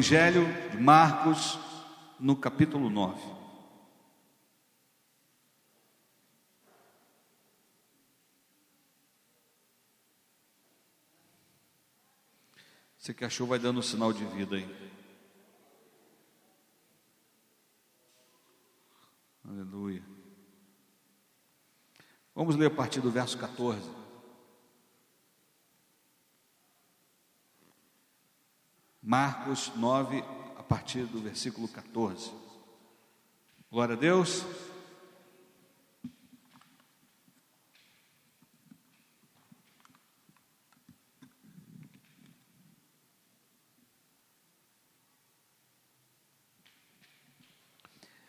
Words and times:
Evangelho 0.00 0.46
de 0.70 0.78
Marcos, 0.78 1.58
no 2.18 2.34
capítulo 2.34 2.88
9. 2.88 3.20
Você 12.96 13.12
que 13.12 13.26
achou, 13.26 13.46
vai 13.46 13.58
dando 13.58 13.80
um 13.80 13.82
sinal 13.82 14.10
de 14.10 14.24
vida 14.24 14.56
aí. 14.56 14.96
Aleluia. 19.46 20.02
Vamos 22.34 22.56
ler 22.56 22.68
a 22.68 22.70
partir 22.70 23.02
do 23.02 23.10
verso 23.10 23.36
14. 23.36 23.99
Marcos 29.02 29.72
9, 29.76 30.22
a 30.58 30.62
partir 30.62 31.04
do 31.06 31.20
versículo 31.20 31.66
14. 31.66 32.30
Glória 33.70 33.94
a 33.94 33.98
Deus. 33.98 34.44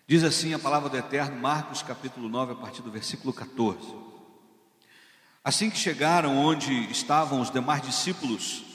Diz 0.08 0.24
assim 0.24 0.54
a 0.54 0.60
palavra 0.60 0.90
do 0.90 0.98
Eterno, 0.98 1.38
Marcos 1.38 1.82
capítulo 1.82 2.30
9, 2.30 2.54
a 2.54 2.56
partir 2.56 2.82
do 2.82 2.92
versículo 2.92 3.34
14. 3.34 3.80
Assim 5.44 5.70
que 5.70 5.78
chegaram 5.78 6.38
onde 6.38 6.72
estavam 6.92 7.42
os 7.42 7.50
demais 7.50 7.82
discípulos, 7.82 8.71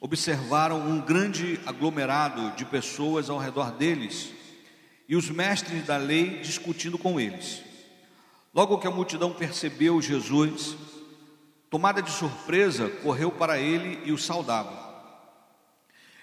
observaram 0.00 0.80
um 0.80 1.00
grande 1.00 1.58
aglomerado 1.66 2.56
de 2.56 2.64
pessoas 2.64 3.28
ao 3.28 3.38
redor 3.38 3.72
deles 3.72 4.30
e 5.08 5.16
os 5.16 5.28
mestres 5.30 5.84
da 5.84 5.96
lei 5.96 6.38
discutindo 6.38 6.98
com 6.98 7.18
eles. 7.18 7.62
Logo 8.54 8.78
que 8.78 8.86
a 8.86 8.90
multidão 8.90 9.32
percebeu 9.32 10.00
Jesus, 10.00 10.76
tomada 11.68 12.00
de 12.00 12.10
surpresa, 12.10 12.88
correu 13.02 13.30
para 13.30 13.58
ele 13.58 14.00
e 14.04 14.12
o 14.12 14.18
saudava. 14.18 14.86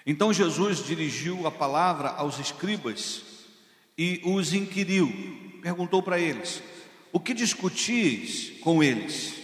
Então 0.06 0.32
Jesus 0.32 0.84
dirigiu 0.84 1.46
a 1.46 1.50
palavra 1.50 2.10
aos 2.10 2.38
escribas 2.38 3.22
e 3.98 4.20
os 4.24 4.52
inquiriu, 4.52 5.10
perguntou 5.60 6.02
para 6.02 6.18
eles: 6.18 6.62
O 7.12 7.18
que 7.18 7.34
discutis 7.34 8.58
com 8.60 8.82
eles? 8.82 9.34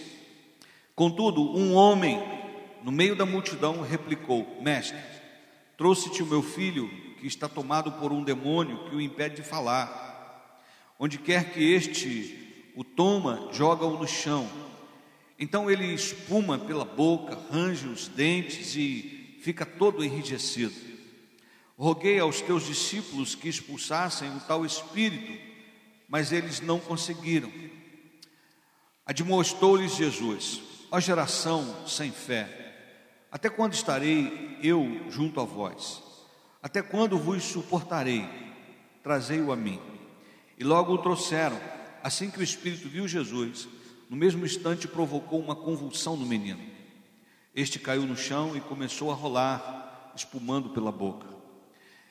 Contudo, 0.95 1.41
um 1.41 1.73
homem 1.73 2.42
no 2.83 2.91
meio 2.91 3.15
da 3.15 3.25
multidão 3.25 3.81
replicou: 3.81 4.61
Mestre, 4.61 4.97
trouxe-te 5.77 6.21
o 6.21 6.25
meu 6.25 6.43
filho 6.43 6.89
que 7.19 7.27
está 7.27 7.47
tomado 7.47 7.93
por 7.93 8.11
um 8.11 8.23
demônio 8.23 8.89
que 8.89 8.95
o 8.95 9.01
impede 9.01 9.37
de 9.37 9.43
falar. 9.43 10.61
Onde 10.99 11.17
quer 11.17 11.51
que 11.51 11.73
este 11.73 12.71
o 12.75 12.83
toma, 12.83 13.49
joga-o 13.51 13.97
no 13.97 14.07
chão. 14.07 14.49
Então 15.39 15.69
ele 15.69 15.93
espuma 15.93 16.59
pela 16.59 16.85
boca, 16.85 17.37
range 17.51 17.87
os 17.87 18.07
dentes 18.07 18.75
e 18.75 19.37
fica 19.41 19.65
todo 19.65 20.03
enrijecido. 20.03 20.73
Roguei 21.77 22.19
aos 22.19 22.39
teus 22.41 22.65
discípulos 22.65 23.35
que 23.35 23.49
expulsassem 23.49 24.29
o 24.35 24.39
tal 24.41 24.65
espírito, 24.65 25.39
mas 26.07 26.31
eles 26.31 26.61
não 26.61 26.79
conseguiram. 26.79 27.51
Admoestou-lhes 29.05 29.95
Jesus: 29.95 30.61
Ó 30.91 30.99
geração 30.99 31.87
sem 31.87 32.11
fé, 32.11 32.62
até 33.33 33.49
quando 33.49 33.73
estarei 33.73 34.59
eu 34.61 35.09
junto 35.09 35.39
a 35.39 35.43
vós? 35.43 36.03
Até 36.61 36.83
quando 36.83 37.17
vos 37.17 37.43
suportarei? 37.43 38.29
Trazei-o 39.01 39.51
a 39.51 39.55
mim. 39.55 39.81
E 40.55 40.63
logo 40.63 40.93
o 40.93 40.99
trouxeram. 40.99 41.59
Assim 42.03 42.29
que 42.29 42.37
o 42.37 42.43
espírito 42.43 42.87
viu 42.87 43.07
Jesus, 43.07 43.67
no 44.07 44.15
mesmo 44.15 44.45
instante 44.45 44.87
provocou 44.87 45.39
uma 45.39 45.55
convulsão 45.55 46.15
no 46.15 46.27
menino. 46.27 46.61
Este 47.55 47.79
caiu 47.79 48.03
no 48.03 48.15
chão 48.15 48.55
e 48.55 48.61
começou 48.61 49.09
a 49.09 49.15
rolar, 49.15 50.11
espumando 50.15 50.69
pela 50.69 50.91
boca. 50.91 51.25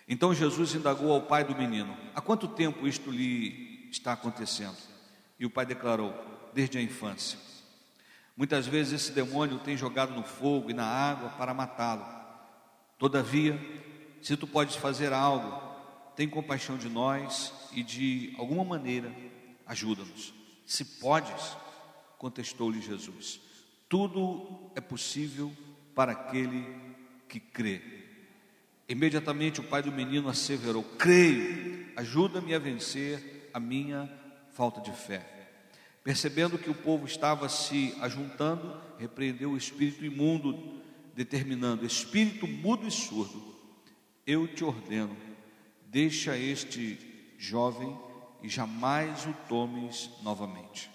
Então 0.09 0.35
Jesus 0.35 0.75
indagou 0.75 1.13
ao 1.13 1.23
pai 1.23 1.45
do 1.45 1.55
menino: 1.55 1.97
Há 2.17 2.21
quanto 2.21 2.49
tempo 2.49 2.85
isto 2.85 3.13
lhe 3.13 3.89
está 3.93 4.13
acontecendo? 4.13 4.77
E 5.39 5.47
o 5.47 5.51
pai 5.51 5.67
declarou: 5.67 6.13
Desde 6.53 6.79
a 6.79 6.83
infância. 6.83 7.39
Muitas 8.37 8.67
vezes 8.67 8.93
esse 8.95 9.13
demônio 9.13 9.59
tem 9.59 9.77
jogado 9.77 10.15
no 10.15 10.23
fogo 10.23 10.71
e 10.71 10.75
na 10.75 10.87
água 10.87 11.31
para 11.31 11.53
matá-lo. 11.53 12.05
Todavia, 12.99 13.59
se 14.23 14.37
tu 14.37 14.47
podes 14.47 14.77
fazer 14.77 15.13
algo, 15.13 15.61
tem 16.17 16.29
compaixão 16.29 16.77
de 16.77 16.89
nós 16.89 17.53
e 17.73 17.83
de 17.83 18.35
alguma 18.39 18.65
maneira 18.65 19.13
ajuda-nos. 19.67 20.33
Se 20.67 20.85
podes, 20.85 21.57
contestou-lhe 22.19 22.81
Jesus, 22.81 23.41
tudo 23.89 24.71
é 24.75 24.81
possível 24.81 25.53
para 25.95 26.13
aquele 26.13 26.67
que 27.29 27.41
crê. 27.41 27.83
Imediatamente 28.89 29.61
o 29.61 29.65
pai 29.65 29.83
do 29.83 29.93
menino 29.93 30.29
asseverou: 30.29 30.83
Creio, 30.83 31.93
ajuda-me 31.97 32.55
a 32.55 32.59
vencer 32.59 33.51
a 33.53 33.61
minha 33.61 34.11
falta 34.53 34.81
de 34.81 34.93
fé. 34.93 35.42
Percebendo 36.03 36.59
que 36.59 36.71
o 36.71 36.75
povo 36.75 37.07
estava 37.07 37.49
se 37.49 37.95
ajuntando, 38.01 38.77
repreendeu 38.99 39.51
o 39.51 39.57
espírito 39.57 40.05
imundo, 40.05 40.81
determinando: 41.15 41.87
Espírito 41.87 42.47
mudo 42.47 42.87
e 42.87 42.91
surdo, 42.91 43.55
eu 44.27 44.49
te 44.49 44.65
ordeno, 44.65 45.17
deixa 45.87 46.37
este 46.37 46.99
jovem 47.39 47.97
e 48.43 48.49
jamais 48.49 49.25
o 49.27 49.33
tomes 49.49 50.11
novamente. 50.23 50.91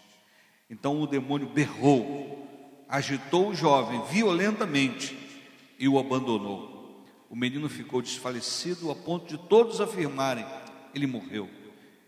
Então 0.70 1.02
o 1.02 1.08
demônio 1.08 1.48
berrou, 1.48 2.86
agitou 2.90 3.50
o 3.50 3.56
jovem 3.56 4.02
violentamente 4.12 5.18
e 5.80 5.88
o 5.88 5.98
abandonou 5.98 6.78
o 7.30 7.36
menino 7.36 7.68
ficou 7.68 8.02
desfalecido 8.02 8.90
a 8.90 8.96
ponto 8.96 9.28
de 9.28 9.38
todos 9.38 9.82
afirmarem: 9.82 10.46
ele 10.94 11.08
morreu. 11.08 11.50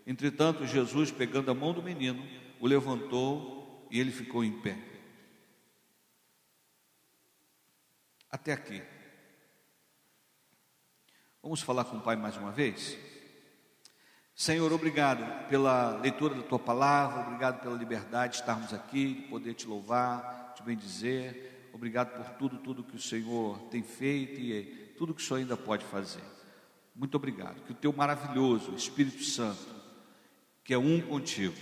Entretanto, 0.06 0.66
Jesus, 0.66 1.10
pegando 1.10 1.50
a 1.50 1.54
mão 1.54 1.72
do 1.72 1.82
menino, 1.82 2.22
o 2.60 2.66
levantou 2.66 3.88
e 3.90 3.98
ele 3.98 4.12
ficou 4.12 4.44
em 4.44 4.60
pé. 4.60 4.78
Até 8.30 8.52
aqui. 8.52 8.80
Vamos 11.42 11.62
falar 11.62 11.84
com 11.84 11.96
o 11.96 12.02
Pai 12.02 12.16
mais 12.16 12.36
uma 12.36 12.52
vez? 12.52 12.96
Senhor, 14.34 14.72
obrigado 14.72 15.48
pela 15.48 15.98
leitura 15.98 16.34
da 16.34 16.42
tua 16.42 16.58
palavra, 16.58 17.22
obrigado 17.22 17.60
pela 17.60 17.76
liberdade 17.76 18.34
de 18.34 18.40
estarmos 18.40 18.72
aqui, 18.72 19.14
de 19.14 19.22
poder 19.22 19.54
te 19.54 19.66
louvar, 19.66 20.54
te 20.54 20.62
bendizer. 20.62 21.70
Obrigado 21.72 22.16
por 22.16 22.30
tudo, 22.36 22.58
tudo 22.58 22.84
que 22.84 22.96
o 22.96 23.00
Senhor 23.00 23.58
tem 23.70 23.82
feito 23.82 24.38
e 24.38 24.94
tudo 24.96 25.14
que 25.14 25.22
o 25.22 25.24
Senhor 25.24 25.40
ainda 25.40 25.56
pode 25.56 25.84
fazer. 25.84 26.22
Muito 26.94 27.14
obrigado. 27.16 27.62
Que 27.64 27.72
o 27.72 27.74
teu 27.74 27.92
maravilhoso 27.92 28.74
Espírito 28.74 29.24
Santo, 29.24 29.74
que 30.62 30.74
é 30.74 30.78
um 30.78 31.00
contigo, 31.00 31.56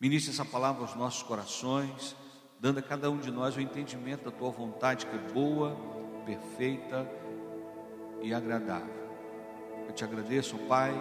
ministre 0.00 0.30
essa 0.30 0.44
palavra 0.44 0.82
aos 0.82 0.94
nossos 0.94 1.22
corações, 1.22 2.14
dando 2.60 2.78
a 2.78 2.82
cada 2.82 3.10
um 3.10 3.18
de 3.18 3.30
nós 3.30 3.56
o 3.56 3.60
entendimento 3.60 4.24
da 4.24 4.30
tua 4.30 4.50
vontade 4.50 5.06
que 5.06 5.14
é 5.14 5.32
boa, 5.32 5.76
perfeita 6.24 7.10
e 8.22 8.34
agradável. 8.34 8.94
Eu 9.88 9.94
te 9.94 10.04
agradeço, 10.04 10.56
Pai, 10.68 10.92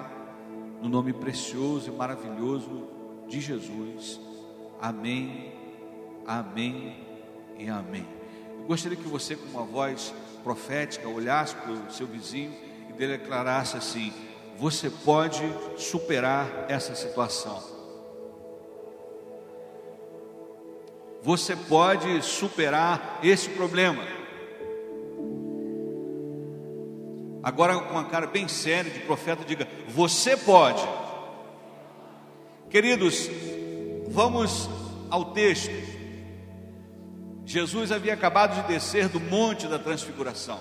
no 0.81 0.88
nome 0.88 1.12
precioso 1.12 1.89
e 1.89 1.95
maravilhoso 1.95 2.88
de 3.27 3.42
Jesus. 3.42 4.19
Amém, 4.80 5.53
amém 6.25 7.06
e 7.57 7.68
amém. 7.68 8.07
Eu 8.59 8.65
gostaria 8.65 8.97
que 8.97 9.07
você, 9.07 9.36
com 9.36 9.45
uma 9.47 9.63
voz 9.63 10.13
profética, 10.44 11.07
olhasse 11.07 11.56
para 11.56 11.71
o 11.71 11.92
seu 11.92 12.07
vizinho 12.07 12.53
e 12.89 12.94
declarasse 12.94 13.75
assim: 13.75 14.13
Você 14.57 14.89
pode 14.89 15.42
superar 15.77 16.65
essa 16.69 16.95
situação. 16.95 17.75
Você 21.25 21.56
pode 21.56 22.22
superar 22.22 23.19
esse 23.24 23.50
problema. 23.50 24.04
Agora, 27.42 27.80
com 27.80 27.94
uma 27.94 28.06
cara 28.06 28.27
bem 28.27 28.48
séria 28.48 28.92
de 28.92 29.00
profeta, 29.00 29.44
diga: 29.44 29.68
Você 29.89 30.38
pode. 30.38 30.88
Queridos, 32.69 33.27
vamos 34.07 34.69
ao 35.10 35.33
texto. 35.33 35.74
Jesus 37.44 37.92
havia 37.92 38.13
acabado 38.13 38.62
de 38.62 38.68
descer 38.68 39.10
do 39.10 39.19
monte 39.19 39.66
da 39.66 39.80
transfiguração. 39.80 40.60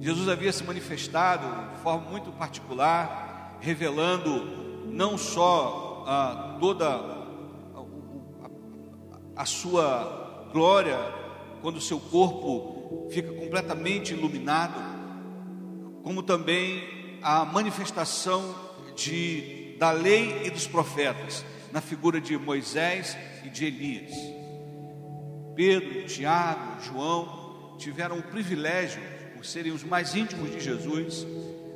Jesus 0.00 0.28
havia 0.28 0.52
se 0.52 0.64
manifestado 0.64 1.74
de 1.74 1.80
forma 1.80 2.10
muito 2.10 2.32
particular, 2.32 3.56
revelando 3.60 4.86
não 4.86 5.16
só 5.16 6.04
ah, 6.08 6.56
toda 6.58 7.17
a, 9.38 9.44
sua 9.44 10.50
glória, 10.52 10.98
quando 11.62 11.76
o 11.76 11.80
seu 11.80 12.00
corpo 12.00 13.08
fica 13.10 13.32
completamente 13.32 14.12
iluminado, 14.12 14.80
como 16.02 16.24
também 16.24 17.18
a 17.22 17.44
manifestação 17.44 18.54
de, 18.96 19.76
da 19.78 19.92
lei 19.92 20.42
e 20.44 20.50
dos 20.50 20.66
profetas, 20.66 21.44
na 21.70 21.80
figura 21.80 22.20
de 22.20 22.36
Moisés 22.36 23.16
e 23.44 23.48
de 23.48 23.66
Elias. 23.66 24.12
Pedro, 25.54 26.04
Tiago, 26.06 26.82
João 26.82 27.76
tiveram 27.78 28.18
o 28.18 28.22
privilégio, 28.22 29.00
por 29.36 29.44
serem 29.44 29.70
os 29.70 29.84
mais 29.84 30.16
íntimos 30.16 30.50
de 30.50 30.58
Jesus, 30.58 31.24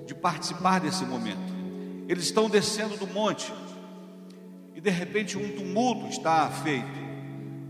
de 0.04 0.14
participar 0.16 0.80
desse 0.80 1.04
momento. 1.04 1.52
Eles 2.08 2.24
estão 2.24 2.50
descendo 2.50 2.96
do 2.96 3.06
monte 3.06 3.52
e 4.74 4.80
de 4.80 4.90
repente 4.90 5.38
um 5.38 5.56
tumulto 5.56 6.08
está 6.08 6.50
feito. 6.50 7.01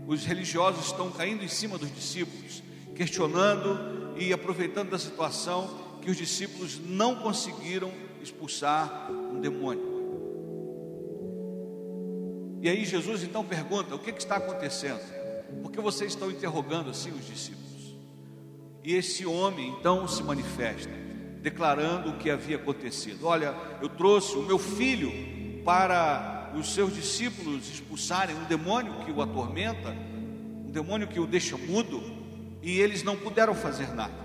Os 0.07 0.25
religiosos 0.25 0.87
estão 0.87 1.11
caindo 1.11 1.43
em 1.43 1.47
cima 1.47 1.77
dos 1.77 1.93
discípulos, 1.93 2.61
questionando 2.95 4.13
e 4.17 4.33
aproveitando 4.33 4.89
da 4.89 4.99
situação 4.99 5.69
que 6.01 6.11
os 6.11 6.17
discípulos 6.17 6.79
não 6.79 7.15
conseguiram 7.15 7.91
expulsar 8.21 9.09
um 9.11 9.39
demônio. 9.39 9.93
E 12.61 12.69
aí 12.69 12.85
Jesus 12.85 13.23
então 13.23 13.43
pergunta: 13.43 13.95
o 13.95 13.99
que, 13.99 14.11
que 14.11 14.21
está 14.21 14.37
acontecendo? 14.37 15.01
Por 15.61 15.71
que 15.71 15.79
vocês 15.79 16.13
estão 16.13 16.31
interrogando 16.31 16.89
assim 16.89 17.11
os 17.11 17.25
discípulos? 17.25 17.63
E 18.83 18.95
esse 18.95 19.25
homem 19.25 19.69
então 19.79 20.07
se 20.07 20.21
manifesta, 20.23 20.91
declarando 21.41 22.09
o 22.09 22.17
que 22.17 22.29
havia 22.29 22.57
acontecido. 22.57 23.25
Olha, 23.25 23.55
eu 23.81 23.87
trouxe 23.87 24.35
o 24.35 24.43
meu 24.43 24.59
filho 24.59 25.11
para 25.63 26.42
os 26.55 26.73
seus 26.73 26.93
discípulos 26.93 27.69
expulsarem 27.69 28.35
um 28.35 28.43
demônio 28.45 28.93
que 29.05 29.11
o 29.11 29.21
atormenta, 29.21 29.89
um 30.65 30.71
demônio 30.71 31.07
que 31.07 31.19
o 31.19 31.27
deixa 31.27 31.57
mudo, 31.57 32.01
e 32.61 32.79
eles 32.79 33.03
não 33.03 33.17
puderam 33.17 33.53
fazer 33.53 33.93
nada. 33.93 34.23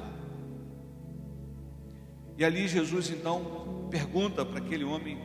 E 2.37 2.45
ali 2.45 2.69
Jesus 2.69 3.11
então 3.11 3.89
pergunta 3.91 4.45
para 4.45 4.59
aquele 4.59 4.85
homem: 4.85 5.19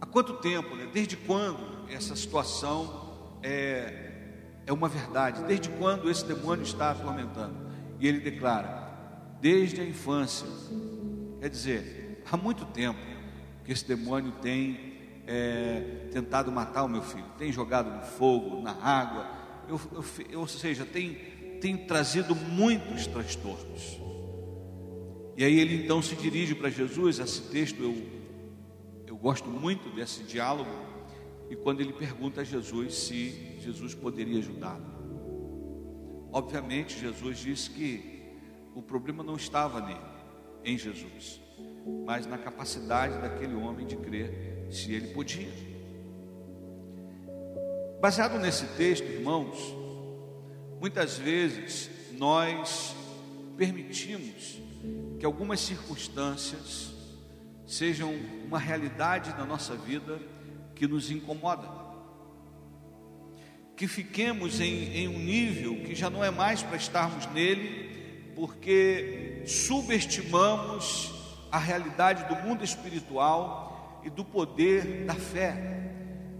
há 0.00 0.06
quanto 0.06 0.34
tempo, 0.34 0.76
né? 0.76 0.88
desde 0.92 1.16
quando 1.16 1.88
essa 1.88 2.14
situação 2.14 3.38
é, 3.42 4.12
é 4.66 4.72
uma 4.72 4.88
verdade? 4.88 5.42
Desde 5.44 5.68
quando 5.70 6.10
esse 6.10 6.24
demônio 6.26 6.62
está 6.62 6.90
atormentando? 6.90 7.56
E 7.98 8.06
ele 8.06 8.20
declara: 8.20 8.90
desde 9.40 9.80
a 9.80 9.84
infância. 9.84 10.46
Quer 11.40 11.48
dizer, 11.48 12.22
há 12.30 12.36
muito 12.36 12.66
tempo 12.66 13.00
que 13.64 13.72
esse 13.72 13.86
demônio 13.88 14.32
tem 14.42 14.89
é, 15.32 16.08
tentado 16.10 16.50
matar 16.50 16.82
o 16.82 16.88
meu 16.88 17.02
filho, 17.02 17.24
tem 17.38 17.52
jogado 17.52 17.88
no 17.88 18.02
fogo, 18.02 18.60
na 18.60 18.72
água, 18.72 19.30
eu, 19.68 19.80
eu, 20.28 20.40
ou 20.40 20.48
seja, 20.48 20.84
tem, 20.84 21.14
tem 21.60 21.76
trazido 21.76 22.34
muitos 22.34 23.06
transtornos. 23.06 24.00
E 25.36 25.44
aí 25.44 25.60
ele 25.60 25.84
então 25.84 26.02
se 26.02 26.16
dirige 26.16 26.56
para 26.56 26.68
Jesus, 26.68 27.20
esse 27.20 27.42
texto 27.42 27.80
eu, 27.80 27.96
eu 29.06 29.16
gosto 29.16 29.48
muito 29.48 29.88
desse 29.94 30.24
diálogo, 30.24 30.68
e 31.48 31.54
quando 31.54 31.80
ele 31.80 31.92
pergunta 31.92 32.40
a 32.40 32.44
Jesus 32.44 32.94
se 32.96 33.56
Jesus 33.60 33.94
poderia 33.94 34.38
ajudá-lo. 34.38 34.84
Obviamente, 36.32 36.98
Jesus 36.98 37.38
disse 37.38 37.70
que 37.70 38.34
o 38.74 38.82
problema 38.82 39.22
não 39.22 39.36
estava 39.36 39.80
nele, 39.80 40.00
em 40.64 40.76
Jesus, 40.76 41.40
mas 42.04 42.26
na 42.26 42.36
capacidade 42.36 43.20
daquele 43.20 43.54
homem 43.54 43.86
de 43.86 43.96
crer 43.96 44.49
se 44.70 44.92
ele 44.92 45.08
podia. 45.08 45.52
Baseado 48.00 48.38
nesse 48.38 48.64
texto, 48.76 49.04
irmãos, 49.04 49.58
muitas 50.80 51.18
vezes 51.18 51.90
nós 52.12 52.94
permitimos 53.56 54.58
que 55.18 55.26
algumas 55.26 55.60
circunstâncias 55.60 56.90
sejam 57.66 58.14
uma 58.46 58.58
realidade 58.58 59.30
na 59.30 59.44
nossa 59.44 59.76
vida 59.76 60.18
que 60.74 60.86
nos 60.86 61.10
incomoda. 61.10 61.68
Que 63.76 63.86
fiquemos 63.86 64.60
em, 64.60 64.96
em 64.96 65.08
um 65.08 65.18
nível 65.18 65.84
que 65.84 65.94
já 65.94 66.08
não 66.08 66.24
é 66.24 66.30
mais 66.30 66.62
para 66.62 66.76
estarmos 66.76 67.26
nele, 67.26 68.32
porque 68.34 69.42
subestimamos 69.46 71.12
a 71.52 71.58
realidade 71.58 72.24
do 72.34 72.36
mundo 72.42 72.64
espiritual 72.64 73.70
e 74.04 74.10
do 74.10 74.24
poder 74.24 75.04
da 75.04 75.14
fé, 75.14 75.90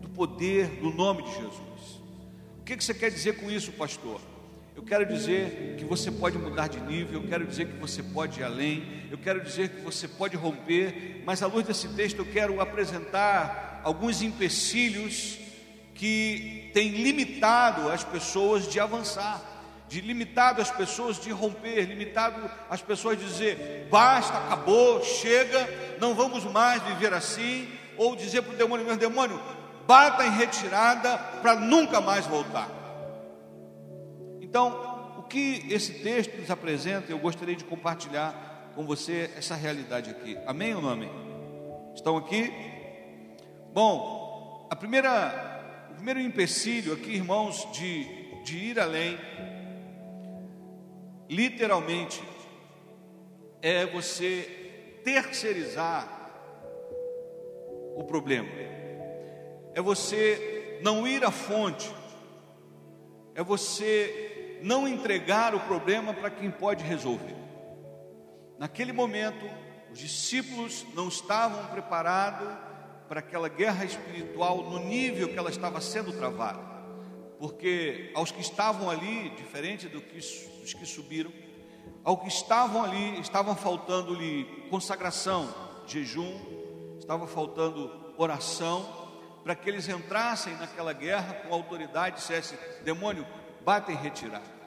do 0.00 0.08
poder 0.08 0.66
do 0.80 0.90
nome 0.90 1.22
de 1.22 1.30
Jesus. 1.30 2.00
O 2.60 2.64
que 2.64 2.82
você 2.82 2.94
quer 2.94 3.10
dizer 3.10 3.34
com 3.40 3.50
isso, 3.50 3.72
pastor? 3.72 4.20
Eu 4.76 4.82
quero 4.82 5.04
dizer 5.04 5.76
que 5.76 5.84
você 5.84 6.10
pode 6.10 6.38
mudar 6.38 6.68
de 6.68 6.80
nível, 6.80 7.20
eu 7.20 7.28
quero 7.28 7.46
dizer 7.46 7.66
que 7.66 7.76
você 7.76 8.02
pode 8.02 8.40
ir 8.40 8.44
além, 8.44 8.82
eu 9.10 9.18
quero 9.18 9.42
dizer 9.42 9.68
que 9.68 9.80
você 9.82 10.08
pode 10.08 10.36
romper, 10.36 11.22
mas 11.26 11.42
à 11.42 11.46
luz 11.46 11.66
desse 11.66 11.88
texto 11.88 12.20
eu 12.20 12.26
quero 12.26 12.60
apresentar 12.60 13.80
alguns 13.84 14.22
empecilhos 14.22 15.38
que 15.94 16.70
têm 16.72 17.02
limitado 17.02 17.90
as 17.90 18.04
pessoas 18.04 18.66
de 18.66 18.80
avançar, 18.80 19.42
de 19.90 20.00
limitado 20.00 20.62
as 20.62 20.70
pessoas 20.70 21.18
de 21.18 21.32
romper, 21.32 21.82
limitado 21.82 22.48
as 22.70 22.80
pessoas 22.80 23.18
de 23.18 23.24
dizer 23.24 23.88
basta, 23.90 24.38
acabou, 24.38 25.02
chega, 25.02 25.68
não 25.98 26.14
vamos 26.14 26.44
mais 26.44 26.80
viver 26.84 27.12
assim, 27.12 27.68
ou 27.98 28.14
dizer 28.14 28.42
para 28.42 28.54
o 28.54 28.56
demônio, 28.56 28.86
meu 28.86 28.96
demônio, 28.96 29.42
bata 29.88 30.24
em 30.24 30.30
retirada 30.30 31.18
para 31.42 31.56
nunca 31.56 32.00
mais 32.00 32.24
voltar. 32.24 32.68
Então, 34.40 35.16
o 35.18 35.24
que 35.24 35.66
esse 35.68 35.94
texto 35.94 36.36
nos 36.38 36.52
apresenta, 36.52 37.10
eu 37.10 37.18
gostaria 37.18 37.56
de 37.56 37.64
compartilhar 37.64 38.70
com 38.76 38.86
você 38.86 39.28
essa 39.36 39.56
realidade 39.56 40.08
aqui. 40.08 40.38
Amém 40.46 40.72
ou 40.72 40.80
não 40.80 40.90
amém? 40.90 41.10
Estão 41.96 42.16
aqui? 42.16 42.52
Bom, 43.74 44.68
a 44.70 44.76
primeira, 44.76 45.88
o 45.90 45.94
primeiro 45.94 46.20
empecilho 46.20 46.92
aqui, 46.92 47.10
irmãos, 47.10 47.66
de, 47.72 48.04
de 48.44 48.56
ir 48.56 48.78
além, 48.78 49.18
literalmente, 51.30 52.20
é 53.62 53.86
você 53.86 55.00
terceirizar 55.04 56.08
o 57.94 58.02
problema, 58.02 58.48
é 59.72 59.80
você 59.80 60.80
não 60.82 61.06
ir 61.06 61.24
à 61.24 61.30
fonte, 61.30 61.94
é 63.34 63.44
você 63.44 64.58
não 64.62 64.88
entregar 64.88 65.54
o 65.54 65.60
problema 65.60 66.12
para 66.12 66.30
quem 66.30 66.50
pode 66.50 66.82
resolver. 66.82 67.36
Naquele 68.58 68.92
momento, 68.92 69.48
os 69.92 69.98
discípulos 69.98 70.84
não 70.94 71.08
estavam 71.08 71.64
preparados 71.66 72.48
para 73.08 73.20
aquela 73.20 73.48
guerra 73.48 73.84
espiritual 73.84 74.62
no 74.68 74.80
nível 74.80 75.28
que 75.28 75.38
ela 75.38 75.50
estava 75.50 75.80
sendo 75.80 76.12
travada, 76.12 76.60
porque 77.40 78.12
aos 78.14 78.30
que 78.30 78.42
estavam 78.42 78.90
ali, 78.90 79.30
diferente 79.30 79.88
do 79.88 79.98
que, 79.98 80.16
dos 80.16 80.74
que 80.74 80.84
subiram, 80.84 81.32
ao 82.04 82.18
que 82.18 82.28
estavam 82.28 82.84
ali, 82.84 83.18
estavam 83.18 83.56
faltando-lhe 83.56 84.44
consagração, 84.68 85.48
jejum, 85.86 86.38
estava 86.98 87.26
faltando 87.26 88.12
oração, 88.18 88.86
para 89.42 89.54
que 89.54 89.70
eles 89.70 89.88
entrassem 89.88 90.54
naquela 90.56 90.92
guerra 90.92 91.32
com 91.32 91.54
autoridade 91.54 92.16
e 92.16 92.18
dissessem: 92.18 92.58
demônio, 92.84 93.26
bata 93.64 93.90
em 93.90 93.96
retirada. 93.96 94.60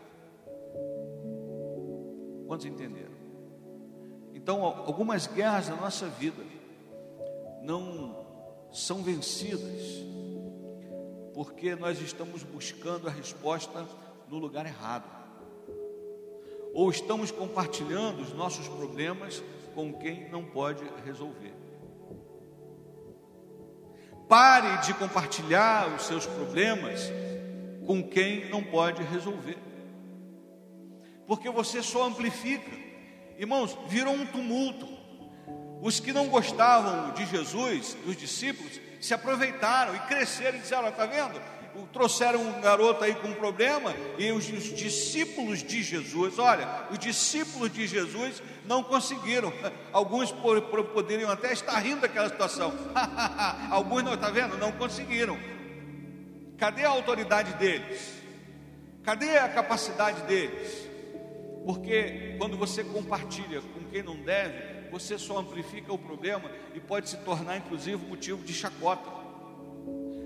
Quantos 2.48 2.66
entenderam? 2.66 3.14
Então, 4.34 4.66
algumas 4.66 5.28
guerras 5.28 5.70
da 5.70 5.76
nossa 5.76 6.08
vida 6.08 6.44
não 7.62 8.26
são 8.72 9.04
vencidas 9.04 10.13
porque 11.34 11.76
nós 11.76 12.00
estamos 12.02 12.44
buscando 12.44 13.08
a 13.08 13.12
resposta 13.12 13.88
no 14.30 14.38
lugar 14.38 14.66
errado, 14.66 15.10
ou 16.74 16.90
estamos 16.90 17.32
compartilhando 17.32 18.22
os 18.22 18.34
nossos 18.34 18.68
problemas 18.68 19.44
com 19.76 19.94
quem 19.94 20.30
não 20.30 20.44
pode 20.44 20.84
resolver. 21.06 21.54
Pare 24.28 24.86
de 24.86 24.94
compartilhar 24.94 25.94
os 25.96 26.04
seus 26.04 26.26
problemas 26.26 27.12
com 27.86 28.02
quem 28.02 28.50
não 28.50 28.64
pode 28.64 29.04
resolver. 29.04 29.58
Porque 31.28 31.50
você 31.50 31.82
só 31.82 32.06
amplifica. 32.08 32.72
Irmãos, 33.38 33.78
virou 33.88 34.14
um 34.14 34.26
tumulto. 34.26 34.88
Os 35.82 36.00
que 36.00 36.14
não 36.14 36.30
gostavam 36.30 37.14
de 37.14 37.26
Jesus, 37.26 37.96
dos 38.06 38.16
discípulos, 38.16 38.80
se 39.04 39.14
aproveitaram 39.14 39.94
e 39.94 40.00
cresceram 40.00 40.58
e 40.58 40.62
disseram: 40.62 40.88
está 40.88 41.06
vendo? 41.06 41.40
Trouxeram 41.92 42.40
um 42.40 42.62
garoto 42.62 43.04
aí 43.04 43.14
com 43.16 43.28
um 43.28 43.34
problema, 43.34 43.94
e 44.18 44.32
os, 44.32 44.48
os 44.48 44.74
discípulos 44.74 45.62
de 45.62 45.84
Jesus, 45.84 46.40
olha, 46.40 46.88
os 46.90 46.98
discípulos 47.00 47.74
de 47.74 47.86
Jesus 47.86 48.42
não 48.64 48.82
conseguiram. 48.82 49.52
Alguns 49.92 50.32
por, 50.32 50.62
por, 50.62 50.86
poderiam 50.86 51.30
até 51.30 51.52
estar 51.52 51.78
rindo 51.80 52.02
daquela 52.02 52.30
situação. 52.30 52.74
Alguns 53.70 54.04
não, 54.04 54.14
está 54.14 54.30
vendo? 54.30 54.58
Não 54.58 54.72
conseguiram. 54.72 55.38
Cadê 56.58 56.86
a 56.86 56.90
autoridade 56.90 57.56
deles? 57.56 58.14
Cadê 59.04 59.38
a 59.38 59.50
capacidade 59.50 60.22
deles? 60.22 60.88
Porque 61.66 62.36
quando 62.38 62.56
você 62.56 62.84
compartilha 62.86 63.62
com 63.62 63.84
quem 63.90 64.02
não 64.02 64.16
deve, 64.16 64.73
você 64.94 65.18
só 65.18 65.40
amplifica 65.40 65.92
o 65.92 65.98
problema 65.98 66.52
e 66.76 66.80
pode 66.80 67.10
se 67.10 67.18
tornar, 67.18 67.58
inclusive, 67.58 67.98
motivo 67.98 68.44
de 68.44 68.54
chacota. 68.54 69.10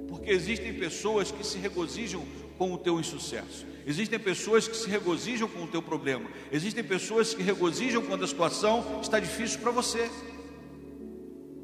Porque 0.09 0.29
existem 0.29 0.73
pessoas 0.73 1.31
que 1.31 1.41
se 1.41 1.57
regozijam 1.57 2.25
com 2.57 2.73
o 2.73 2.77
teu 2.77 2.99
insucesso. 2.99 3.65
Existem 3.85 4.19
pessoas 4.19 4.67
que 4.67 4.75
se 4.75 4.89
regozijam 4.89 5.47
com 5.47 5.63
o 5.63 5.67
teu 5.67 5.81
problema. 5.81 6.29
Existem 6.51 6.83
pessoas 6.83 7.33
que 7.33 7.41
regozijam 7.41 8.01
quando 8.01 8.25
a 8.25 8.27
situação 8.27 8.99
está 9.01 9.21
difícil 9.21 9.61
para 9.61 9.71
você. 9.71 10.11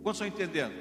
Quantos 0.01 0.21
estão 0.21 0.27
entendendo? 0.27 0.73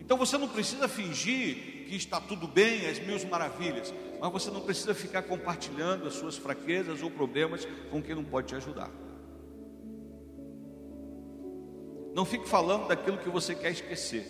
Então 0.00 0.16
você 0.16 0.38
não 0.38 0.48
precisa 0.48 0.88
fingir 0.88 1.84
que 1.88 1.94
está 1.94 2.22
tudo 2.22 2.48
bem, 2.48 2.86
as 2.86 2.98
mil 2.98 3.18
maravilhas, 3.28 3.92
mas 4.18 4.32
você 4.32 4.50
não 4.50 4.62
precisa 4.62 4.94
ficar 4.94 5.22
compartilhando 5.22 6.08
as 6.08 6.14
suas 6.14 6.38
fraquezas 6.38 7.02
ou 7.02 7.10
problemas 7.10 7.68
com 7.90 8.02
quem 8.02 8.14
não 8.14 8.24
pode 8.24 8.48
te 8.48 8.54
ajudar. 8.54 8.90
Não 12.14 12.24
fique 12.24 12.48
falando 12.48 12.88
daquilo 12.88 13.18
que 13.18 13.30
você 13.30 13.54
quer 13.54 13.70
esquecer, 13.70 14.24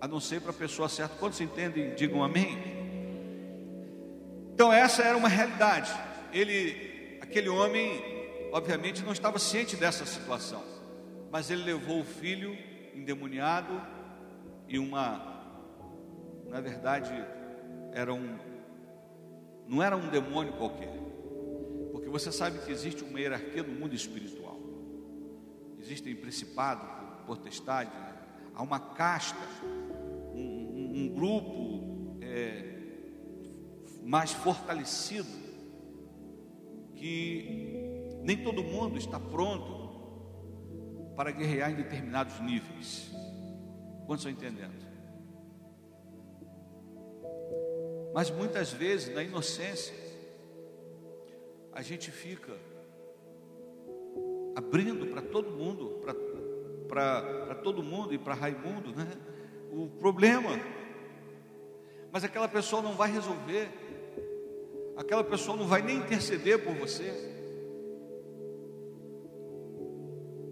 a 0.00 0.06
não 0.06 0.20
ser 0.20 0.40
para 0.40 0.50
a 0.50 0.54
pessoa 0.54 0.88
certa. 0.88 1.16
Quando 1.16 1.32
se 1.32 1.44
entendem, 1.44 1.94
digam 1.94 2.22
amém. 2.22 2.58
Então 4.54 4.72
essa 4.72 5.02
era 5.02 5.16
uma 5.16 5.28
realidade. 5.28 5.90
Ele, 6.32 7.18
aquele 7.22 7.48
homem, 7.48 8.02
obviamente 8.52 9.02
não 9.02 9.12
estava 9.12 9.38
ciente 9.38 9.74
dessa 9.76 10.04
situação, 10.04 10.62
mas 11.30 11.50
ele 11.50 11.64
levou 11.64 12.00
o 12.00 12.04
filho 12.04 12.56
endemoniado 12.94 13.80
e 14.68 14.78
uma, 14.78 15.20
na 16.48 16.60
verdade, 16.60 17.12
era 17.92 18.12
um, 18.12 18.38
não 19.66 19.82
era 19.82 19.96
um 19.96 20.08
demônio 20.08 20.52
qualquer, 20.54 20.92
porque 21.90 22.08
você 22.08 22.30
sabe 22.30 22.58
que 22.58 22.70
existe 22.70 23.02
uma 23.02 23.18
hierarquia 23.18 23.62
no 23.62 23.72
mundo 23.72 23.94
espiritual 23.94 24.41
existem 25.82 26.14
principado, 26.14 27.26
potestade, 27.26 27.90
há 28.54 28.62
uma 28.62 28.78
casta, 28.78 29.38
um, 30.32 30.38
um, 30.38 30.92
um 30.96 31.08
grupo 31.08 32.18
é, 32.20 32.78
mais 34.04 34.32
fortalecido, 34.32 35.28
que 36.94 38.20
nem 38.22 38.42
todo 38.44 38.62
mundo 38.62 38.96
está 38.96 39.18
pronto 39.18 39.82
para 41.16 41.32
guerrear 41.32 41.72
em 41.72 41.74
determinados 41.74 42.38
níveis. 42.40 43.10
Quantos 44.06 44.24
estão 44.24 44.30
entendendo? 44.30 44.86
Mas 48.14 48.30
muitas 48.30 48.72
vezes, 48.72 49.12
na 49.12 49.22
inocência, 49.22 49.94
a 51.72 51.82
gente 51.82 52.10
fica 52.10 52.56
abrindo 54.54 55.06
para 55.06 55.22
todo 55.22 55.50
mundo, 55.50 56.00
para 56.88 57.54
todo 57.62 57.82
mundo 57.82 58.12
e 58.12 58.18
para 58.18 58.34
Raimundo, 58.34 58.94
né? 58.94 59.08
O 59.70 59.88
problema. 59.88 60.50
Mas 62.10 62.24
aquela 62.24 62.48
pessoa 62.48 62.82
não 62.82 62.92
vai 62.92 63.10
resolver, 63.10 63.70
aquela 64.96 65.24
pessoa 65.24 65.56
não 65.56 65.66
vai 65.66 65.80
nem 65.80 65.96
interceder 65.96 66.62
por 66.62 66.74
você. 66.74 67.30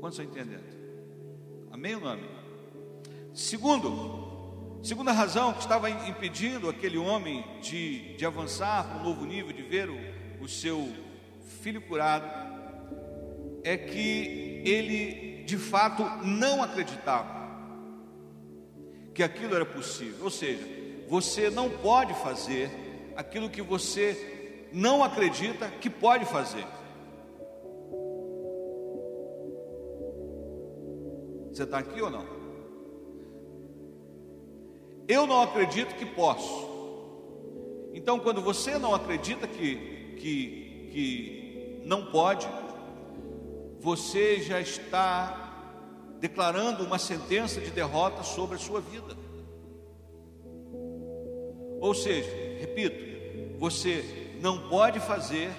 Quantos 0.00 0.18
estão 0.18 0.24
entendendo? 0.24 0.64
Amém 1.70 1.94
ou 1.94 2.00
não 2.00 2.08
amém? 2.08 2.30
Segundo, 3.34 4.80
segunda 4.82 5.12
razão 5.12 5.52
que 5.52 5.60
estava 5.60 5.90
impedindo 5.90 6.70
aquele 6.70 6.96
homem 6.96 7.44
de, 7.60 8.16
de 8.16 8.24
avançar 8.24 8.88
para 8.88 9.00
um 9.00 9.04
novo 9.04 9.26
nível, 9.26 9.52
de 9.52 9.62
ver 9.62 9.90
o, 9.90 9.98
o 10.42 10.48
seu 10.48 10.90
filho 11.60 11.82
curado, 11.82 12.59
é 13.62 13.76
que 13.76 14.62
ele 14.64 15.42
de 15.44 15.56
fato 15.58 16.02
não 16.24 16.62
acreditava 16.62 17.40
que 19.14 19.22
aquilo 19.22 19.54
era 19.54 19.66
possível. 19.66 20.24
Ou 20.24 20.30
seja, 20.30 20.64
você 21.08 21.50
não 21.50 21.68
pode 21.68 22.14
fazer 22.14 22.70
aquilo 23.16 23.50
que 23.50 23.60
você 23.60 24.68
não 24.72 25.02
acredita 25.02 25.68
que 25.68 25.90
pode 25.90 26.24
fazer. 26.24 26.64
Você 31.52 31.64
está 31.64 31.78
aqui 31.78 32.00
ou 32.00 32.10
não? 32.10 32.24
Eu 35.08 35.26
não 35.26 35.42
acredito 35.42 35.96
que 35.96 36.06
posso. 36.06 36.70
Então, 37.92 38.20
quando 38.20 38.40
você 38.40 38.78
não 38.78 38.94
acredita 38.94 39.48
que, 39.48 40.14
que, 40.16 40.88
que 40.92 41.82
não 41.84 42.06
pode, 42.06 42.48
você 43.80 44.40
já 44.40 44.60
está 44.60 45.48
declarando 46.20 46.84
uma 46.84 46.98
sentença 46.98 47.60
de 47.60 47.70
derrota 47.70 48.22
sobre 48.22 48.56
a 48.56 48.58
sua 48.58 48.80
vida. 48.80 49.16
Ou 51.80 51.94
seja, 51.94 52.28
repito, 52.60 53.58
você 53.58 54.36
não 54.40 54.68
pode 54.68 55.00
fazer 55.00 55.50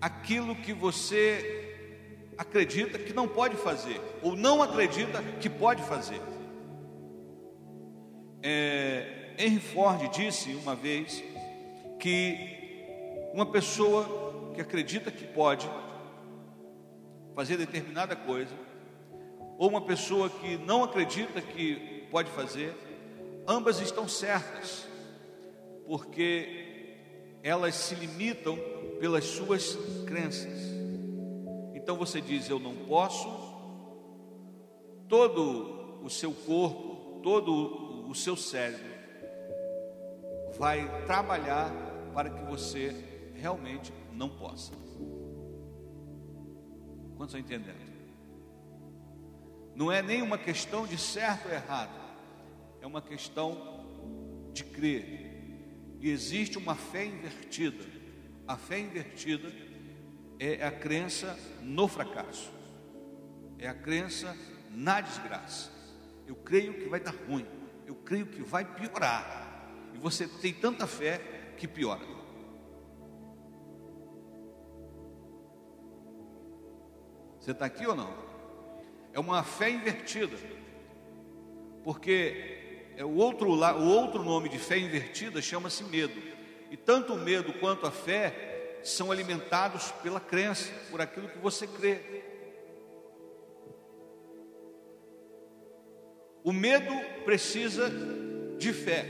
aquilo 0.00 0.54
que 0.54 0.72
você 0.72 1.66
acredita 2.38 2.98
que 2.98 3.12
não 3.12 3.26
pode 3.26 3.56
fazer, 3.56 4.00
ou 4.22 4.36
não 4.36 4.62
acredita 4.62 5.20
que 5.40 5.50
pode 5.50 5.82
fazer. 5.82 6.22
É, 8.42 9.34
Henry 9.36 9.58
Ford 9.58 10.08
disse 10.10 10.54
uma 10.54 10.74
vez 10.76 11.22
que 11.98 12.38
uma 13.34 13.44
pessoa 13.44 14.52
que 14.54 14.60
acredita 14.60 15.10
que 15.10 15.24
pode 15.24 15.68
fazer 17.34 17.56
determinada 17.56 18.14
coisa, 18.16 18.54
ou 19.58 19.68
uma 19.68 19.80
pessoa 19.80 20.28
que 20.30 20.56
não 20.58 20.82
acredita 20.82 21.40
que 21.40 22.06
pode 22.10 22.30
fazer, 22.30 22.74
ambas 23.46 23.80
estão 23.80 24.08
certas, 24.08 24.86
porque 25.86 26.96
elas 27.42 27.74
se 27.74 27.94
limitam 27.94 28.58
pelas 29.00 29.24
suas 29.24 29.76
crenças. 30.06 30.58
Então 31.74 31.96
você 31.96 32.20
diz: 32.20 32.48
Eu 32.48 32.58
não 32.58 32.74
posso, 32.86 33.28
todo 35.08 36.00
o 36.02 36.10
seu 36.10 36.32
corpo, 36.32 37.20
todo 37.22 38.08
o 38.08 38.14
seu 38.14 38.36
cérebro 38.36 38.90
vai 40.58 41.04
trabalhar 41.06 41.72
para 42.12 42.30
que 42.30 42.42
você 42.44 42.94
realmente 43.34 43.92
não 44.12 44.28
possa. 44.28 44.89
Quantos 47.20 47.34
estão 47.34 47.58
entendendo? 47.58 47.76
Não 49.76 49.92
é 49.92 50.00
nem 50.00 50.22
uma 50.22 50.38
questão 50.38 50.86
de 50.86 50.96
certo 50.96 51.48
ou 51.48 51.52
errado, 51.52 51.92
é 52.80 52.86
uma 52.86 53.02
questão 53.02 53.84
de 54.54 54.64
crer. 54.64 55.98
E 56.00 56.08
existe 56.08 56.56
uma 56.56 56.74
fé 56.74 57.04
invertida. 57.04 57.84
A 58.48 58.56
fé 58.56 58.78
invertida 58.78 59.52
é 60.38 60.64
a 60.64 60.72
crença 60.72 61.38
no 61.60 61.86
fracasso, 61.86 62.50
é 63.58 63.68
a 63.68 63.74
crença 63.74 64.34
na 64.70 65.02
desgraça. 65.02 65.70
Eu 66.26 66.36
creio 66.36 66.72
que 66.72 66.88
vai 66.88 67.00
dar 67.00 67.14
ruim, 67.28 67.44
eu 67.86 67.96
creio 67.96 68.24
que 68.24 68.40
vai 68.40 68.64
piorar. 68.64 69.68
E 69.92 69.98
você 69.98 70.26
tem 70.26 70.54
tanta 70.54 70.86
fé 70.86 71.52
que 71.58 71.68
piora. 71.68 72.19
Você 77.40 77.52
está 77.52 77.64
aqui 77.64 77.86
ou 77.86 77.96
não? 77.96 78.12
É 79.12 79.18
uma 79.18 79.42
fé 79.42 79.70
invertida. 79.70 80.36
Porque 81.82 82.92
é 82.96 83.04
o 83.04 83.14
outro, 83.14 83.48
o 83.50 83.88
outro 83.88 84.22
nome 84.22 84.50
de 84.50 84.58
fé 84.58 84.76
invertida 84.76 85.40
chama-se 85.40 85.82
medo. 85.84 86.20
E 86.70 86.76
tanto 86.76 87.14
o 87.14 87.18
medo 87.18 87.54
quanto 87.54 87.86
a 87.86 87.90
fé 87.90 88.78
são 88.84 89.10
alimentados 89.10 89.90
pela 90.02 90.20
crença, 90.20 90.70
por 90.90 91.00
aquilo 91.00 91.28
que 91.28 91.38
você 91.38 91.66
crê. 91.66 91.98
O 96.44 96.52
medo 96.52 96.92
precisa 97.24 97.90
de 98.58 98.72
fé. 98.72 99.06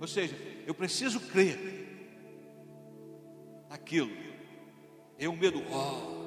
Ou 0.00 0.06
seja, 0.06 0.36
eu 0.66 0.74
preciso 0.74 1.20
crer 1.20 1.58
naquilo. 3.68 4.10
E 5.18 5.26
o 5.26 5.32
medo, 5.32 5.62
oh, 5.70 6.17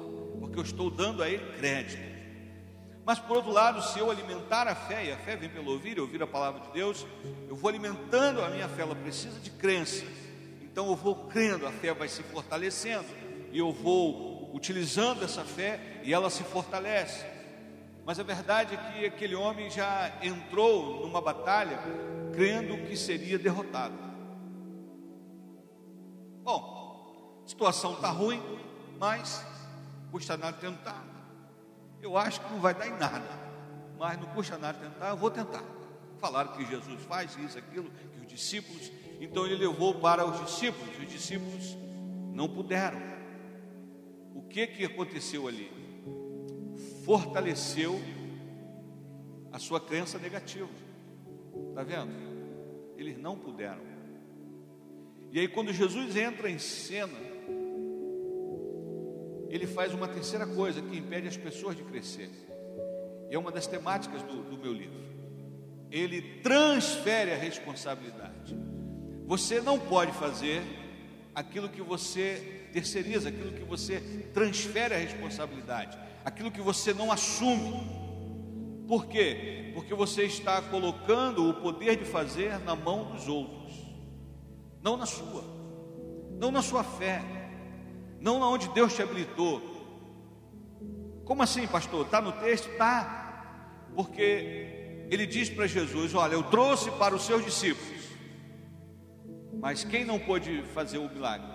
porque 0.42 0.58
eu 0.58 0.62
estou 0.64 0.90
dando 0.90 1.22
a 1.22 1.28
ele 1.28 1.56
crédito. 1.56 2.02
Mas 3.04 3.20
por 3.20 3.36
outro 3.36 3.52
lado, 3.52 3.80
se 3.80 4.00
eu 4.00 4.10
alimentar 4.10 4.66
a 4.66 4.74
fé, 4.74 5.06
e 5.06 5.12
a 5.12 5.16
fé 5.16 5.36
vem 5.36 5.48
pelo 5.48 5.70
ouvir, 5.70 6.00
ouvir 6.00 6.20
a 6.20 6.26
palavra 6.26 6.60
de 6.62 6.72
Deus, 6.72 7.06
eu 7.48 7.54
vou 7.54 7.68
alimentando 7.68 8.42
a 8.42 8.50
minha 8.50 8.68
fé, 8.68 8.82
ela 8.82 8.94
precisa 8.96 9.38
de 9.38 9.50
crença. 9.52 10.04
Então 10.60 10.88
eu 10.88 10.96
vou 10.96 11.14
crendo, 11.26 11.64
a 11.64 11.70
fé 11.70 11.94
vai 11.94 12.08
se 12.08 12.24
fortalecendo, 12.24 13.06
e 13.52 13.58
eu 13.58 13.70
vou 13.70 14.50
utilizando 14.52 15.24
essa 15.24 15.44
fé 15.44 16.00
e 16.02 16.12
ela 16.12 16.28
se 16.28 16.42
fortalece. 16.42 17.24
Mas 18.04 18.18
a 18.18 18.24
verdade 18.24 18.74
é 18.74 18.78
que 18.78 19.06
aquele 19.06 19.36
homem 19.36 19.70
já 19.70 20.12
entrou 20.20 21.06
numa 21.06 21.20
batalha 21.20 21.78
crendo 22.32 22.76
que 22.88 22.96
seria 22.96 23.38
derrotado. 23.38 23.94
Bom, 26.42 27.44
situação 27.46 27.92
está 27.92 28.10
ruim, 28.10 28.42
mas 28.98 29.51
custa 30.12 30.36
nada 30.36 30.58
tentar. 30.58 31.04
Eu 32.02 32.16
acho 32.18 32.40
que 32.42 32.52
não 32.52 32.60
vai 32.60 32.74
dar 32.74 32.86
em 32.86 32.98
nada, 32.98 33.26
mas 33.98 34.20
não 34.20 34.26
custa 34.28 34.58
nada 34.58 34.78
tentar, 34.78 35.08
eu 35.08 35.16
vou 35.16 35.30
tentar. 35.30 35.64
Falaram 36.18 36.52
que 36.52 36.64
Jesus 36.66 37.02
faz 37.04 37.36
isso, 37.38 37.58
aquilo, 37.58 37.90
que 37.90 38.20
os 38.20 38.26
discípulos, 38.26 38.92
então 39.18 39.46
ele 39.46 39.56
levou 39.56 39.94
para 39.94 40.24
os 40.26 40.38
discípulos, 40.44 40.96
os 40.98 41.08
discípulos 41.08 41.76
não 42.32 42.48
puderam. 42.48 43.00
O 44.34 44.42
que 44.42 44.66
que 44.66 44.84
aconteceu 44.84 45.48
ali? 45.48 45.70
Fortaleceu 47.04 47.98
a 49.50 49.58
sua 49.58 49.80
crença 49.80 50.18
negativa. 50.18 50.68
Está 51.70 51.82
vendo? 51.82 52.12
Eles 52.96 53.18
não 53.18 53.36
puderam. 53.36 53.80
E 55.30 55.40
aí, 55.40 55.48
quando 55.48 55.72
Jesus 55.72 56.16
entra 56.16 56.50
em 56.50 56.58
cena, 56.58 57.31
ele 59.52 59.66
faz 59.66 59.92
uma 59.92 60.08
terceira 60.08 60.46
coisa 60.46 60.80
que 60.80 60.96
impede 60.96 61.28
as 61.28 61.36
pessoas 61.36 61.76
de 61.76 61.82
crescer. 61.82 62.30
E 63.30 63.34
é 63.34 63.38
uma 63.38 63.52
das 63.52 63.66
temáticas 63.66 64.22
do, 64.22 64.42
do 64.44 64.56
meu 64.56 64.72
livro. 64.72 64.98
Ele 65.90 66.40
transfere 66.42 67.32
a 67.32 67.36
responsabilidade. 67.36 68.56
Você 69.26 69.60
não 69.60 69.78
pode 69.78 70.10
fazer 70.12 70.62
aquilo 71.34 71.68
que 71.68 71.82
você 71.82 72.66
terceiriza, 72.72 73.28
aquilo 73.28 73.52
que 73.52 73.62
você 73.62 74.00
transfere 74.32 74.94
a 74.94 74.98
responsabilidade, 74.98 75.98
aquilo 76.24 76.50
que 76.50 76.62
você 76.62 76.94
não 76.94 77.12
assume. 77.12 77.74
Por 78.88 79.04
quê? 79.04 79.70
Porque 79.74 79.92
você 79.92 80.22
está 80.22 80.62
colocando 80.62 81.50
o 81.50 81.54
poder 81.60 81.96
de 81.96 82.06
fazer 82.06 82.58
na 82.60 82.74
mão 82.74 83.12
dos 83.12 83.28
outros, 83.28 83.74
não 84.82 84.96
na 84.96 85.04
sua, 85.04 85.44
não 86.38 86.50
na 86.50 86.62
sua 86.62 86.82
fé, 86.82 87.20
não 88.22 88.38
na 88.38 88.48
onde 88.48 88.68
Deus 88.68 88.94
te 88.94 89.02
habilitou. 89.02 89.60
Como 91.24 91.42
assim, 91.42 91.66
pastor? 91.66 92.06
Está 92.06 92.20
no 92.20 92.32
texto? 92.32 92.70
Está, 92.70 93.88
porque 93.96 95.06
ele 95.10 95.26
diz 95.26 95.50
para 95.50 95.66
Jesus: 95.66 96.14
Olha, 96.14 96.34
eu 96.34 96.44
trouxe 96.44 96.90
para 96.92 97.14
os 97.14 97.22
seus 97.22 97.44
discípulos, 97.44 98.00
mas 99.60 99.82
quem 99.82 100.04
não 100.04 100.20
pôde 100.20 100.62
fazer 100.72 100.98
o 100.98 101.08
milagre? 101.08 101.50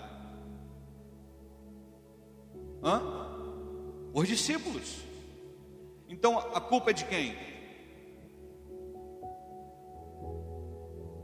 Hã? 2.83 3.01
Os 4.13 4.27
discípulos. 4.27 4.97
Então 6.09 6.37
a 6.37 6.59
culpa 6.59 6.89
é 6.89 6.93
de 6.93 7.05
quem? 7.05 7.35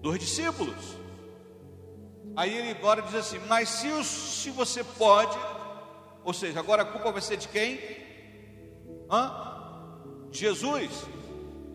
Dos 0.01 0.19
discípulos. 0.19 1.02
Aí 2.35 2.57
ele 2.57 2.71
agora 2.71 3.01
diz 3.01 3.15
assim: 3.15 3.39
Mas 3.47 3.69
se, 3.69 4.03
se 4.03 4.49
você 4.49 4.83
pode, 4.83 5.37
ou 6.23 6.33
seja, 6.33 6.59
agora 6.59 6.83
a 6.83 6.85
culpa 6.85 7.11
vai 7.11 7.21
ser 7.21 7.37
de 7.37 7.47
quem? 7.47 7.79
Hã? 9.09 9.53
Jesus. 10.31 11.05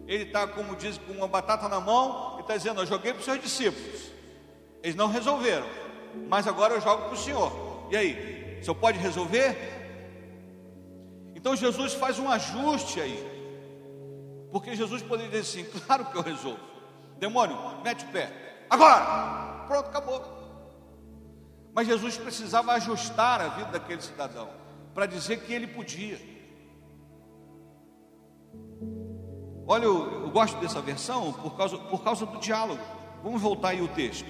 Ele 0.07 0.25
está, 0.25 0.47
como 0.47 0.75
diz, 0.75 0.97
com 0.97 1.13
uma 1.13 1.29
batata 1.29 1.69
na 1.69 1.81
mão 1.81 2.37
e 2.39 2.41
está 2.41 2.57
dizendo: 2.57 2.81
Eu 2.81 2.87
joguei 2.87 3.13
para 3.13 3.21
os 3.21 3.25
seus 3.25 3.41
discípulos. 3.41 4.11
Eles 4.83 4.97
não 4.97 5.09
resolveram, 5.09 5.67
mas 6.29 6.47
agora 6.47 6.75
eu 6.75 6.81
jogo 6.81 7.05
para 7.05 7.15
o 7.15 7.17
Senhor. 7.17 7.53
E 7.91 7.97
aí? 7.97 8.59
O 8.61 8.65
senhor 8.65 8.75
pode 8.75 8.99
resolver? 8.99 9.57
Então 11.35 11.55
Jesus 11.55 11.95
faz 11.95 12.19
um 12.19 12.29
ajuste 12.29 13.01
aí. 13.01 13.39
Porque 14.51 14.75
Jesus 14.75 15.03
poderia 15.03 15.31
dizer 15.31 15.61
assim: 15.63 15.81
claro 15.87 16.07
que 16.07 16.17
eu 16.17 16.23
resolvo. 16.23 16.59
Demônio, 17.19 17.57
mete 17.85 18.05
o 18.05 18.09
pé. 18.09 18.65
Agora! 18.69 19.65
Pronto, 19.67 19.89
acabou. 19.89 20.38
Mas 21.79 21.87
Jesus 21.87 22.17
precisava 22.17 22.73
ajustar 22.73 23.41
a 23.41 23.49
vida 23.51 23.71
daquele 23.71 24.03
cidadão 24.03 24.51
para 24.93 25.07
dizer 25.07 25.45
que 25.45 25.53
ele 25.53 25.69
podia. 25.69 26.19
Olha, 29.65 29.85
eu, 29.85 30.23
eu, 30.25 30.31
gosto 30.33 30.59
dessa 30.59 30.81
versão 30.81 31.33
por 31.35 31.57
causa, 31.57 31.79
por 31.79 32.03
causa 32.03 32.27
do 32.27 32.41
diálogo. 32.41 32.83
Vamos 33.23 33.41
voltar 33.41 33.69
aí 33.69 33.81
o 33.81 33.87
texto. 33.87 34.27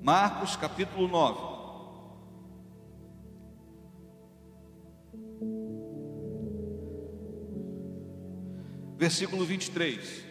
Marcos 0.00 0.54
capítulo 0.54 1.08
9. 1.08 1.40
Versículo 8.96 9.44
23. 9.44 10.30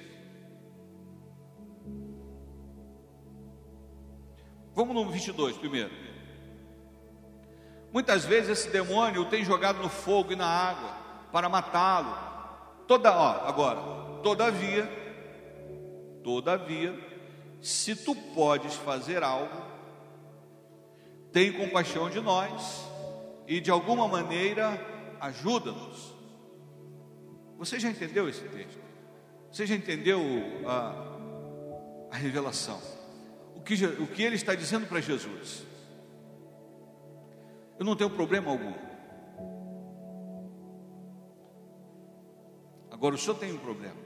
Vamos 4.81 4.95
no 4.95 5.11
22 5.11 5.57
primeiro. 5.57 5.91
Muitas 7.93 8.25
vezes 8.25 8.49
esse 8.49 8.69
demônio 8.71 9.21
o 9.21 9.25
tem 9.25 9.45
jogado 9.45 9.79
no 9.79 9.87
fogo 9.87 10.33
e 10.33 10.35
na 10.35 10.47
água 10.47 10.89
para 11.31 11.47
matá-lo. 11.47 12.17
Toda, 12.87 13.15
ó, 13.15 13.47
agora, 13.47 13.79
todavia, 14.23 14.89
todavia, 16.23 16.97
se 17.61 17.95
tu 17.95 18.15
podes 18.15 18.73
fazer 18.73 19.21
algo, 19.21 19.55
tem 21.31 21.53
compaixão 21.53 22.09
de 22.09 22.19
nós 22.19 22.83
e 23.45 23.61
de 23.61 23.69
alguma 23.69 24.07
maneira 24.07 24.83
ajuda-nos. 25.19 26.11
Você 27.59 27.79
já 27.79 27.87
entendeu 27.87 28.27
esse 28.27 28.45
texto? 28.45 28.81
Você 29.51 29.67
já 29.67 29.75
entendeu 29.75 30.19
a, 30.65 30.95
a 32.09 32.17
revelação? 32.17 32.81
O 33.61 33.63
que, 33.63 33.85
o 33.85 34.07
que 34.07 34.23
ele 34.23 34.35
está 34.35 34.55
dizendo 34.55 34.87
para 34.87 34.99
Jesus? 34.99 35.63
Eu 37.77 37.85
não 37.85 37.95
tenho 37.95 38.09
problema 38.09 38.49
algum. 38.49 38.73
Agora 42.89 43.13
o 43.13 43.17
senhor 43.19 43.37
tem 43.37 43.53
um 43.53 43.59
problema. 43.59 44.01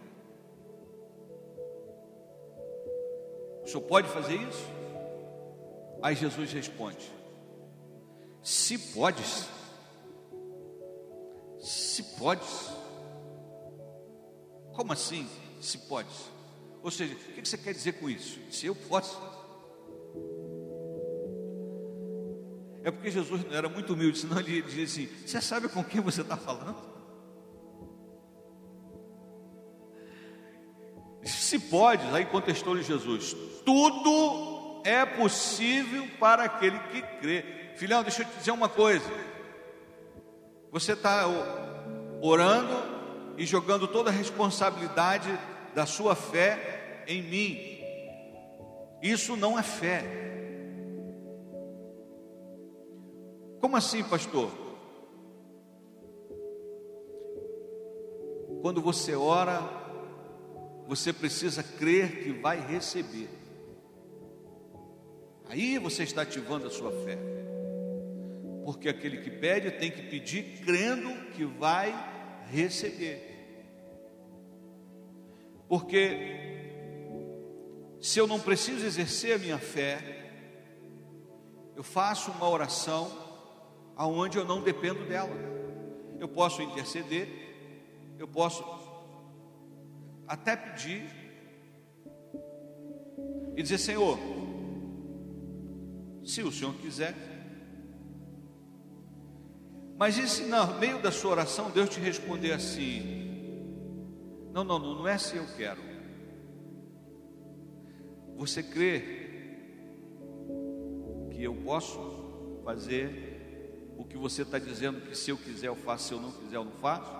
O 3.63 3.67
senhor 3.67 3.81
pode 3.83 4.09
fazer 4.09 4.35
isso? 4.35 4.65
Aí 6.01 6.15
Jesus 6.15 6.51
responde: 6.51 7.09
Se 8.43 8.77
podes, 8.93 9.47
se 11.61 12.03
podes. 12.17 12.69
Como 14.73 14.91
assim? 14.91 15.29
Se 15.61 15.77
podes? 15.77 16.35
Ou 16.83 16.91
seja, 16.91 17.15
o 17.15 17.17
que 17.17 17.49
você 17.49 17.57
quer 17.57 17.73
dizer 17.73 17.93
com 17.93 18.09
isso? 18.09 18.37
Se 18.51 18.65
eu 18.65 18.75
posso. 18.75 19.35
É 22.86 22.91
porque 22.91 23.10
Jesus 23.10 23.43
era 23.52 23.67
muito 23.67 23.93
humilde, 23.93 24.19
senão 24.19 24.39
ele 24.39 24.62
dizia 24.62 24.84
assim: 24.84 25.10
Você 25.26 25.41
sabe 25.41 25.67
com 25.67 25.84
quem 25.84 26.00
você 26.00 26.21
está 26.21 26.38
falando? 26.38 26.76
Se 31.24 31.58
pode, 31.58 32.06
aí 32.15 32.26
contestou-lhe 32.26 32.84
Jesus: 32.84 33.36
tudo 33.65 34.84
é 34.86 35.04
possível 35.04 36.08
para 36.19 36.43
aquele 36.43 36.78
que 36.78 37.02
crê. 37.19 37.43
Filhão, 37.76 38.04
deixa 38.04 38.21
eu 38.21 38.28
te 38.28 38.38
dizer 38.38 38.52
uma 38.52 38.69
coisa. 38.69 39.12
Você 40.71 40.93
está 40.93 41.26
orando 42.21 42.84
e 43.36 43.48
jogando 43.48 43.88
toda 43.88 44.12
a 44.12 44.13
responsabilidade 44.13 45.36
da 45.74 45.88
sua 45.88 46.15
fé 46.15 47.04
em 47.08 47.24
mim. 47.24 47.80
Isso 49.02 49.36
não 49.36 49.58
é 49.58 49.63
fé. 49.63 50.35
Como 53.75 53.85
assim, 53.85 54.03
pastor? 54.05 54.49
Quando 58.61 58.81
você 58.81 59.13
ora 59.15 59.59
você 60.88 61.11
precisa 61.11 61.61
crer 61.61 62.23
que 62.23 62.31
vai 62.31 62.57
receber. 62.57 63.27
Aí 65.49 65.77
você 65.77 66.03
está 66.03 66.21
ativando 66.21 66.67
a 66.67 66.69
sua 66.69 66.89
fé. 67.03 67.17
Porque 68.63 68.88
aquele 68.88 69.17
que 69.17 69.29
pede 69.29 69.71
tem 69.71 69.91
que 69.91 70.03
pedir 70.03 70.61
crendo 70.63 71.13
que 71.31 71.43
vai 71.43 71.93
receber. 72.49 73.19
Porque 75.67 76.71
se 77.99 78.19
eu 78.19 78.25
não 78.25 78.39
preciso 78.39 78.85
exercer 78.85 79.35
a 79.35 79.38
minha 79.38 79.57
fé, 79.57 80.31
eu 81.75 81.83
faço 81.83 82.31
uma 82.31 82.47
oração 82.47 83.24
aonde 83.95 84.38
eu 84.38 84.45
não 84.45 84.62
dependo 84.62 85.05
dela. 85.05 85.36
Eu 86.19 86.27
posso 86.27 86.62
interceder, 86.62 87.27
eu 88.17 88.27
posso 88.27 88.63
até 90.27 90.55
pedir 90.55 91.03
e 93.55 93.62
dizer: 93.62 93.77
Senhor, 93.77 94.17
se 96.23 96.41
o 96.41 96.51
Senhor 96.51 96.73
quiser. 96.75 97.15
Mas 99.97 100.17
e 100.17 100.27
se 100.27 100.43
no 100.43 100.77
meio 100.77 101.01
da 101.01 101.10
sua 101.10 101.31
oração 101.31 101.71
Deus 101.71 101.89
te 101.89 101.99
responder 101.99 102.51
assim: 102.51 103.71
Não, 104.51 104.63
não, 104.63 104.79
não, 104.79 104.95
não 104.95 105.08
é 105.08 105.17
se 105.17 105.38
eu 105.38 105.45
quero. 105.55 105.81
Você 108.36 108.62
crê 108.62 109.25
que 111.31 111.41
eu 111.41 111.55
posso 111.55 112.62
fazer 112.65 113.35
o 113.97 114.03
que 114.03 114.17
você 114.17 114.41
está 114.41 114.60
dizendo 114.60 115.01
que 115.01 115.15
se 115.17 115.31
eu 115.31 115.38
quiser 115.38 115.67
eu 115.67 115.75
faço, 115.75 116.08
se 116.08 116.13
eu 116.13 116.21
não 116.21 116.31
quiser 116.31 116.58
eu 116.58 116.65
não 116.65 116.71
faço? 116.73 117.12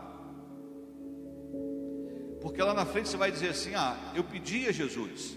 Porque 2.42 2.62
lá 2.62 2.74
na 2.74 2.86
frente 2.86 3.10
você 3.10 3.18
vai 3.18 3.32
dizer 3.32 3.50
assim: 3.50 3.74
Ah, 3.74 4.14
eu 4.16 4.24
pedi 4.24 4.68
a 4.68 4.72
Jesus, 4.72 5.36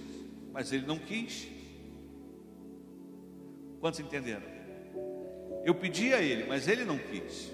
mas 0.53 0.73
ele 0.73 0.87
não 0.87 0.99
quis. 0.99 1.49
Quantos 3.81 4.01
entenderam? 4.01 4.47
Eu 5.65 5.75
pedi 5.75 6.13
a 6.13 6.21
ele, 6.21 6.45
mas 6.47 6.69
ele 6.69 6.85
não 6.85 6.99
quis. 6.99 7.51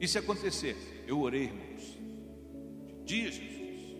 E 0.00 0.06
se 0.06 0.18
acontecer? 0.18 0.76
Eu 1.06 1.20
orei, 1.20 1.44
irmãos, 1.44 1.98
de 2.86 2.94
dia, 3.04 3.30
Jesus, 3.30 3.96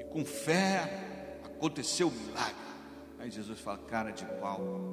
e 0.00 0.04
com 0.10 0.24
fé 0.24 1.38
aconteceu 1.44 2.08
o 2.08 2.12
milagre. 2.12 2.54
Aí 3.18 3.30
Jesus 3.30 3.60
fala: 3.60 3.78
Cara 3.78 4.10
de 4.10 4.24
pau. 4.40 4.91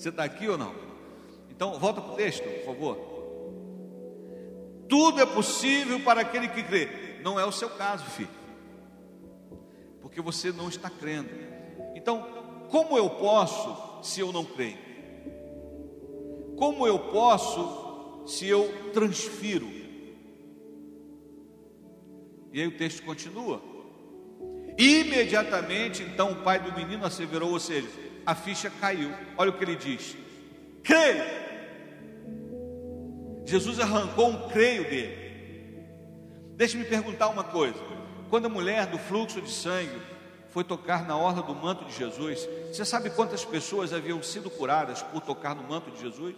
Você 0.00 0.08
está 0.08 0.24
aqui 0.24 0.48
ou 0.48 0.56
não? 0.56 0.74
Então, 1.50 1.78
volta 1.78 2.00
para 2.00 2.14
o 2.14 2.16
texto, 2.16 2.42
por 2.42 2.64
favor. 2.64 2.96
Tudo 4.88 5.20
é 5.20 5.26
possível 5.26 6.00
para 6.00 6.22
aquele 6.22 6.48
que 6.48 6.62
crê. 6.62 7.20
Não 7.22 7.38
é 7.38 7.44
o 7.44 7.52
seu 7.52 7.68
caso, 7.68 8.06
filho. 8.06 8.30
Porque 10.00 10.22
você 10.22 10.52
não 10.52 10.70
está 10.70 10.88
crendo. 10.88 11.28
Então, 11.94 12.26
como 12.70 12.96
eu 12.96 13.10
posso 13.10 14.02
se 14.02 14.20
eu 14.20 14.32
não 14.32 14.42
creio? 14.42 14.78
Como 16.56 16.86
eu 16.86 16.98
posso 16.98 18.22
se 18.26 18.46
eu 18.46 18.72
transfiro? 18.94 19.68
E 22.54 22.58
aí 22.58 22.66
o 22.66 22.78
texto 22.78 23.02
continua. 23.02 23.60
Imediatamente, 24.78 26.02
então, 26.02 26.32
o 26.32 26.36
pai 26.36 26.58
do 26.58 26.72
menino 26.72 27.04
asseverou, 27.04 27.50
ou 27.50 27.60
seja, 27.60 28.09
a 28.30 28.34
ficha 28.34 28.70
caiu. 28.70 29.12
Olha 29.36 29.50
o 29.50 29.52
que 29.52 29.64
ele 29.64 29.74
diz: 29.74 30.16
creio. 30.84 31.24
Jesus 33.44 33.80
arrancou 33.80 34.28
um 34.28 34.48
creio 34.48 34.84
dele. 34.84 35.84
Deixe-me 36.54 36.84
perguntar 36.84 37.28
uma 37.28 37.42
coisa: 37.42 37.78
quando 38.28 38.46
a 38.46 38.48
mulher 38.48 38.86
do 38.86 38.98
fluxo 38.98 39.42
de 39.42 39.50
sangue 39.50 40.00
foi 40.50 40.62
tocar 40.62 41.06
na 41.08 41.16
orla 41.16 41.42
do 41.42 41.54
manto 41.54 41.84
de 41.84 41.92
Jesus, 41.92 42.48
você 42.68 42.84
sabe 42.84 43.10
quantas 43.10 43.44
pessoas 43.44 43.92
haviam 43.92 44.22
sido 44.22 44.48
curadas 44.48 45.02
por 45.02 45.20
tocar 45.22 45.56
no 45.56 45.64
manto 45.64 45.90
de 45.90 46.00
Jesus? 46.00 46.36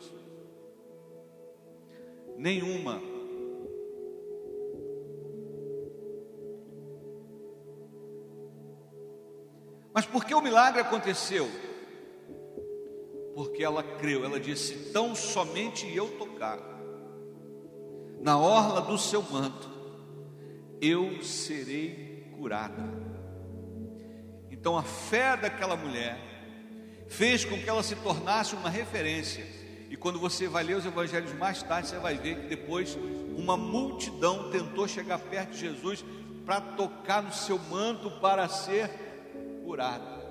Nenhuma 2.39 3.01
Mas 9.95 10.07
por 10.07 10.25
que 10.25 10.35
o 10.35 10.41
milagre 10.41 10.81
aconteceu? 10.81 11.51
Porque 13.35 13.65
ela 13.65 13.83
creu, 13.83 14.25
ela 14.25 14.39
disse: 14.39 14.91
tão 14.93 15.15
somente 15.15 15.91
eu 15.95 16.09
tocar 16.19 16.59
na 18.21 18.39
orla 18.39 18.81
do 18.81 18.97
seu 18.97 19.23
manto, 19.23 19.69
eu 20.81 21.23
serei 21.23 22.31
curada. 22.37 22.83
Então 24.51 24.79
a 24.79 24.83
fé 24.83 25.37
daquela 25.37 25.77
mulher 25.77 26.19
fez 27.09 27.45
com 27.45 27.59
que 27.59 27.69
ela 27.69 27.83
se 27.83 27.97
tornasse 27.97 28.55
uma 28.55 28.71
referência. 28.71 29.45
E 29.91 29.97
quando 29.97 30.19
você 30.19 30.49
vai 30.49 30.63
ler 30.63 30.77
os 30.77 30.87
evangelhos 30.87 31.33
mais 31.35 31.63
tarde, 31.63 31.89
você 31.89 31.99
vai 31.99 32.17
ver 32.17 32.43
que 32.43 32.47
depois 32.47 32.97
uma 33.37 33.57
multidão 33.57 34.51
tentou 34.51 34.87
chegar 34.87 35.19
perto 35.19 35.51
de 35.51 35.59
Jesus 35.59 36.05
para 36.47 36.61
tocar 36.61 37.23
no 37.23 37.33
seu 37.33 37.59
manto 37.59 38.11
para 38.13 38.49
ser 38.49 38.89
curada. 39.65 40.22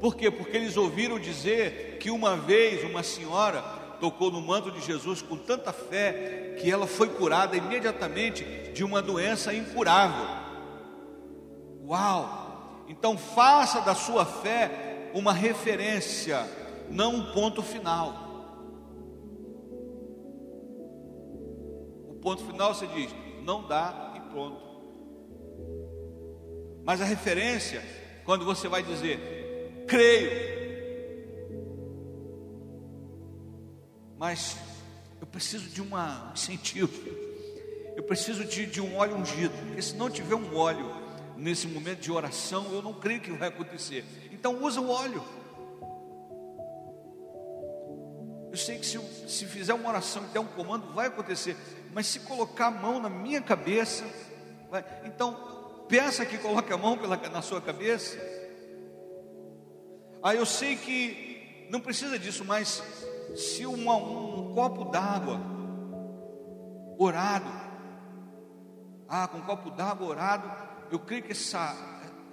Por 0.00 0.14
quê? 0.14 0.30
Porque 0.30 0.56
eles 0.56 0.76
ouviram 0.76 1.18
dizer 1.18 1.98
que 1.98 2.10
uma 2.10 2.36
vez 2.36 2.84
uma 2.84 3.02
senhora 3.02 3.62
tocou 3.98 4.30
no 4.30 4.42
manto 4.42 4.70
de 4.70 4.80
Jesus 4.80 5.22
com 5.22 5.36
tanta 5.36 5.72
fé 5.72 6.54
que 6.60 6.70
ela 6.70 6.86
foi 6.86 7.08
curada 7.08 7.56
imediatamente 7.56 8.44
de 8.74 8.84
uma 8.84 9.00
doença 9.00 9.54
incurável. 9.54 10.26
Uau! 11.82 12.84
Então 12.88 13.16
faça 13.16 13.80
da 13.80 13.94
sua 13.94 14.24
fé 14.24 15.10
uma 15.14 15.32
referência, 15.32 16.46
não 16.90 17.14
um 17.14 17.32
ponto 17.32 17.62
final. 17.62 18.24
O 22.08 22.14
ponto 22.20 22.44
final 22.44 22.74
você 22.74 22.86
diz, 22.88 23.14
não 23.42 23.66
dá 23.66 24.12
e 24.16 24.20
pronto. 24.30 24.66
Mas 26.84 27.00
a 27.00 27.04
referência 27.04 27.82
quando 28.26 28.44
você 28.44 28.66
vai 28.66 28.82
dizer, 28.82 29.35
creio, 29.86 30.30
mas 34.18 34.56
eu 35.20 35.26
preciso 35.26 35.68
de 35.68 35.80
uma, 35.80 36.30
um 36.30 36.32
incentivo, 36.32 36.92
eu 37.94 38.02
preciso 38.02 38.44
de, 38.44 38.66
de 38.66 38.80
um 38.80 38.96
óleo 38.96 39.16
ungido, 39.16 39.54
porque 39.66 39.82
se 39.82 39.94
não 39.94 40.10
tiver 40.10 40.34
um 40.34 40.56
óleo 40.56 40.94
nesse 41.36 41.66
momento 41.66 42.00
de 42.00 42.10
oração, 42.10 42.66
eu 42.72 42.82
não 42.82 42.94
creio 42.94 43.20
que 43.20 43.30
vai 43.32 43.48
acontecer. 43.48 44.04
Então 44.32 44.62
usa 44.62 44.80
o 44.80 44.88
óleo. 44.88 45.22
Eu 48.50 48.56
sei 48.56 48.78
que 48.78 48.86
se, 48.86 48.98
se 49.28 49.44
fizer 49.46 49.74
uma 49.74 49.88
oração 49.88 50.24
e 50.24 50.26
der 50.28 50.40
um 50.40 50.46
comando, 50.46 50.92
vai 50.94 51.08
acontecer. 51.08 51.56
Mas 51.92 52.06
se 52.06 52.20
colocar 52.20 52.68
a 52.68 52.70
mão 52.70 53.00
na 53.00 53.10
minha 53.10 53.40
cabeça, 53.40 54.04
vai. 54.70 54.84
Então 55.04 55.56
Pensa 55.88 56.26
que 56.26 56.36
coloca 56.38 56.74
a 56.74 56.78
mão 56.78 56.98
pela, 56.98 57.16
na 57.16 57.42
sua 57.42 57.60
cabeça. 57.60 58.18
Ah, 60.26 60.34
eu 60.34 60.44
sei 60.44 60.74
que 60.74 61.68
não 61.70 61.78
precisa 61.78 62.18
disso, 62.18 62.44
mas 62.44 62.82
se 63.36 63.64
um, 63.64 63.88
um 63.88 64.54
copo 64.54 64.86
d'água 64.86 65.40
orado, 66.98 67.48
ah, 69.08 69.28
com 69.28 69.38
um 69.38 69.42
copo 69.42 69.70
d'água 69.70 70.04
orado, 70.04 70.50
eu 70.90 70.98
creio 70.98 71.22
que 71.22 71.30
essa, 71.30 71.76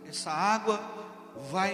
essa 0.08 0.32
água 0.32 0.80
vai 1.52 1.72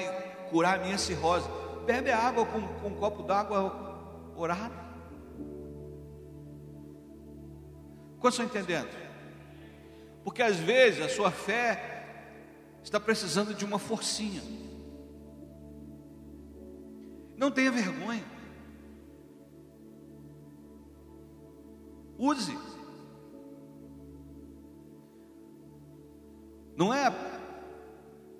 curar 0.49 0.77
a 0.77 0.83
minha 0.83 0.97
cirrose. 0.97 1.47
Bebe 1.85 2.11
a 2.11 2.19
água 2.19 2.45
com, 2.45 2.67
com 2.67 2.89
um 2.89 2.95
copo 2.95 3.23
d'água 3.23 4.33
orado. 4.35 4.75
Quantos 8.19 8.37
estão 8.37 8.45
entendendo? 8.45 8.89
Porque 10.25 10.41
às 10.41 10.57
vezes 10.57 11.01
a 11.01 11.07
sua 11.07 11.31
fé 11.31 12.03
está 12.83 12.99
precisando 12.99 13.53
de 13.53 13.63
uma 13.63 13.79
forcinha. 13.79 14.68
Não 17.39 17.49
tenha 17.49 17.71
vergonha. 17.71 18.25
Use. 22.17 22.57
Não 26.75 26.93
é 26.93 27.09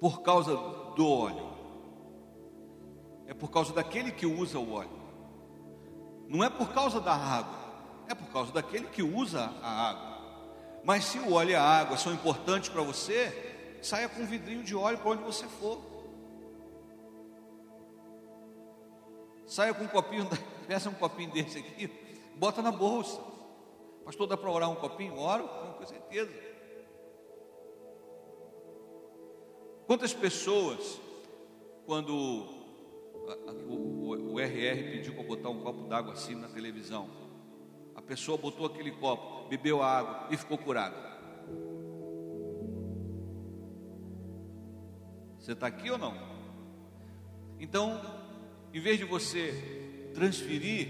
por 0.02 0.22
causa 0.22 0.54
do 0.98 1.08
óleo, 1.08 1.50
é 3.26 3.34
por 3.34 3.50
causa 3.50 3.72
daquele 3.74 4.12
que 4.12 4.26
usa 4.26 4.60
o 4.60 4.74
óleo. 4.74 5.00
Não 6.28 6.44
é 6.44 6.50
por 6.50 6.74
causa 6.74 7.00
da 7.00 7.14
água, 7.14 7.58
é 8.10 8.14
por 8.14 8.28
causa 8.28 8.52
daquele 8.52 8.88
que 8.88 9.02
usa 9.02 9.50
a 9.64 9.90
água. 9.90 10.10
Mas 10.84 11.06
se 11.06 11.20
o 11.20 11.32
óleo 11.32 11.52
e 11.52 11.56
a 11.56 11.64
água 11.64 11.96
são 11.96 12.14
importantes 12.14 12.68
para 12.68 12.82
você, 12.82 13.80
saia 13.82 14.10
com 14.10 14.24
um 14.24 14.28
vidrinho 14.28 14.64
de 14.64 14.76
óleo 14.76 14.98
para 14.98 15.12
onde 15.12 15.24
você 15.24 15.46
for. 15.48 15.89
Saia 19.50 19.74
com 19.74 19.84
um 19.84 19.88
copinho, 19.88 20.30
peça 20.68 20.92
um 20.92 20.94
copinho 20.94 21.32
desse 21.32 21.58
aqui, 21.58 21.88
bota 22.36 22.62
na 22.62 22.72
bolsa. 22.72 23.20
Pastor, 24.06 24.28
dá 24.28 24.38
para 24.38 24.50
orar 24.50 24.70
um 24.70 24.76
copinho? 24.76 25.18
Oro, 25.18 25.48
com 25.76 25.86
certeza. 25.86 26.32
Quantas 29.88 30.14
pessoas, 30.14 31.02
quando 31.88 32.16
o, 33.68 34.40
RR 34.40 34.92
pediu 34.92 35.16
para 35.16 35.24
botar 35.24 35.50
um 35.50 35.62
copo 35.62 35.88
d'água 35.88 36.14
assim 36.14 36.36
na 36.36 36.48
televisão, 36.48 37.10
a 37.96 38.02
pessoa 38.02 38.38
botou 38.38 38.68
aquele 38.68 38.92
copo, 38.92 39.50
bebeu 39.50 39.82
a 39.82 39.98
água 39.98 40.28
e 40.30 40.38
ficou 40.38 40.60
curado. 40.60 40.96
Você 45.40 45.54
está 45.54 45.66
aqui 45.66 45.90
ou 45.90 45.98
não? 45.98 46.14
Então, 47.60 48.00
em 48.74 48.80
vez 48.80 48.98
de 48.98 49.06
você 49.06 50.12
transferir, 50.14 50.88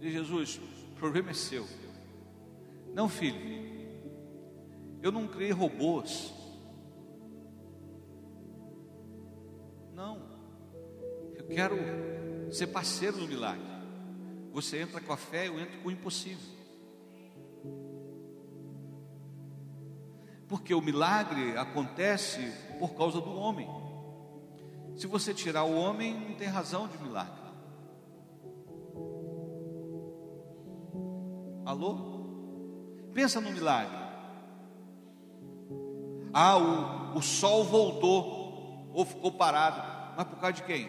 Jesus, 0.00 0.60
o 0.92 0.94
problema 0.94 1.30
é 1.30 1.34
seu. 1.34 1.66
Não, 2.94 3.08
filho, 3.08 3.38
eu 5.02 5.10
não 5.10 5.26
criei 5.26 5.50
robôs. 5.50 6.32
Não, 9.94 10.22
eu 11.34 11.44
quero 11.46 11.76
ser 12.52 12.68
parceiro 12.68 13.18
do 13.18 13.28
milagre. 13.28 13.64
Você 14.52 14.80
entra 14.80 15.00
com 15.00 15.12
a 15.12 15.16
fé, 15.16 15.48
eu 15.48 15.60
entro 15.60 15.78
com 15.80 15.88
o 15.88 15.92
impossível. 15.92 16.56
Porque 20.48 20.72
o 20.72 20.80
milagre 20.80 21.56
acontece 21.58 22.40
por 22.78 22.94
causa 22.94 23.20
do 23.20 23.30
homem. 23.30 23.68
Se 24.96 25.06
você 25.06 25.34
tirar 25.34 25.64
o 25.64 25.76
homem, 25.76 26.14
não 26.14 26.34
tem 26.36 26.48
razão 26.48 26.88
de 26.88 26.96
milagre. 26.98 27.34
Alô? 31.66 32.16
Pensa 33.12 33.40
no 33.40 33.50
milagre. 33.52 33.96
Ah, 36.32 36.56
o, 36.56 37.18
o 37.18 37.22
sol 37.22 37.64
voltou, 37.64 38.90
ou 38.94 39.04
ficou 39.04 39.32
parado, 39.32 39.82
mas 40.16 40.26
por 40.26 40.38
causa 40.38 40.54
de 40.54 40.62
quem? 40.62 40.88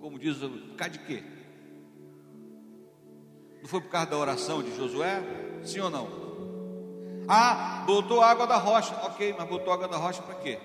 Como 0.00 0.18
diz, 0.18 0.38
por 0.38 0.76
causa 0.76 0.92
de 0.92 0.98
quê? 1.00 1.22
Não 3.60 3.68
foi 3.68 3.80
por 3.80 3.90
causa 3.90 4.10
da 4.10 4.16
oração 4.16 4.62
de 4.62 4.74
Josué? 4.76 5.22
Sim 5.62 5.80
ou 5.80 5.90
não? 5.90 6.08
Ah, 7.28 7.84
botou 7.86 8.20
água 8.20 8.46
da 8.46 8.56
rocha. 8.56 8.94
Ok, 9.04 9.34
mas 9.38 9.48
botou 9.48 9.72
água 9.72 9.86
da 9.86 9.96
rocha 9.96 10.22
para 10.22 10.34
quê? 10.36 10.58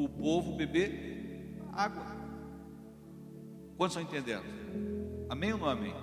Para 0.00 0.06
o 0.06 0.08
povo 0.08 0.56
beber 0.56 1.58
água. 1.74 2.06
Quantos 3.76 3.94
estão 3.94 4.02
entendendo? 4.02 4.44
Amém 5.28 5.52
ou 5.52 5.58
não 5.58 5.68
amém? 5.68 5.94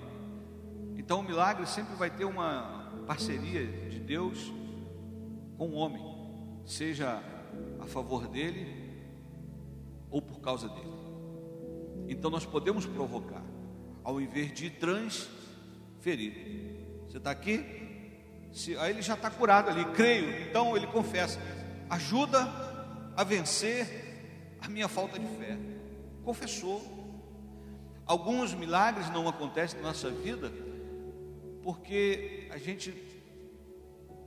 Então 0.95 1.21
o 1.21 1.23
milagre 1.23 1.65
sempre 1.65 1.95
vai 1.95 2.11
ter 2.11 2.25
uma 2.25 2.93
parceria 3.07 3.65
de 3.89 3.99
Deus 3.99 4.53
com 5.57 5.69
o 5.69 5.73
homem, 5.73 6.03
seja 6.63 7.23
a 7.79 7.87
favor 7.87 8.27
dele 8.27 8.93
ou 10.11 10.21
por 10.21 10.41
causa 10.41 10.69
dele. 10.69 10.93
Então 12.07 12.29
nós 12.29 12.45
podemos 12.45 12.85
provocar, 12.85 13.43
ao 14.03 14.21
invés 14.21 14.53
de 14.53 14.69
transferir. 14.69 16.33
Você 17.07 17.17
está 17.17 17.31
aqui? 17.31 17.65
Se, 18.51 18.77
aí 18.77 18.91
ele 18.91 19.01
já 19.01 19.15
está 19.15 19.31
curado 19.31 19.71
ali, 19.71 19.83
creio. 19.85 20.47
Então 20.47 20.77
ele 20.77 20.85
confessa: 20.85 21.39
ajuda 21.89 22.66
a 23.17 23.23
vencer 23.23 24.55
a 24.61 24.69
minha 24.69 24.87
falta 24.87 25.17
de 25.17 25.25
fé. 25.25 25.57
Confessou. 26.23 26.95
Alguns 28.05 28.53
milagres 28.53 29.09
não 29.09 29.27
acontecem 29.27 29.81
na 29.81 29.87
nossa 29.87 30.11
vida 30.11 30.53
porque 31.63 32.47
a 32.51 32.57
gente 32.59 32.93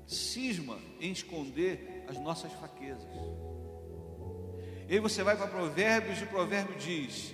cisma 0.07 0.77
em 0.99 1.13
esconder 1.13 2.05
as 2.09 2.19
nossas 2.19 2.53
fraquezas. 2.53 3.09
E 4.89 4.95
aí 4.95 4.99
você 4.99 5.23
vai 5.23 5.37
para 5.37 5.47
Provérbios 5.47 6.21
e 6.21 6.25
o 6.25 6.27
provérbio 6.27 6.77
diz: 6.77 7.33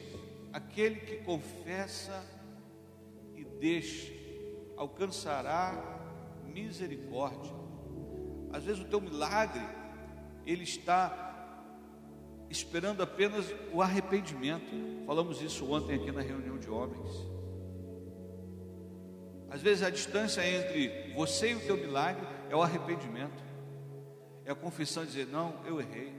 aquele 0.53 0.97
que 0.97 1.17
confessa 1.25 2.23
e 3.35 3.45
deixa 3.45 4.13
alcançará 4.77 5.75
misericórdia. 6.45 7.53
Às 8.53 8.63
vezes 8.63 8.83
o 8.83 8.87
teu 8.87 9.01
milagre 9.01 9.67
ele 10.45 10.63
está 10.63 11.26
esperando 12.51 13.03
apenas 13.03 13.53
o 13.73 13.83
arrependimento. 13.83 15.05
Falamos 15.07 15.41
isso 15.43 15.71
ontem 15.71 15.97
aqui 15.97 16.11
na 16.11 16.21
reunião 16.21 16.59
de 16.59 16.71
homens. 16.71 17.11
Às 19.51 19.63
vezes 19.63 19.83
a 19.83 19.91
distância 19.91 20.47
entre 20.47 21.13
você 21.15 21.53
e 21.53 21.55
o 21.55 21.61
teu 21.61 21.77
milagre 21.77 22.27
é 22.51 22.57
o 22.57 22.63
arrependimento, 22.63 23.45
é 24.45 24.53
a 24.53 24.55
confissão 24.55 25.05
de 25.05 25.13
dizer: 25.13 25.27
Não, 25.29 25.55
eu 25.65 25.81
errei. 25.81 26.13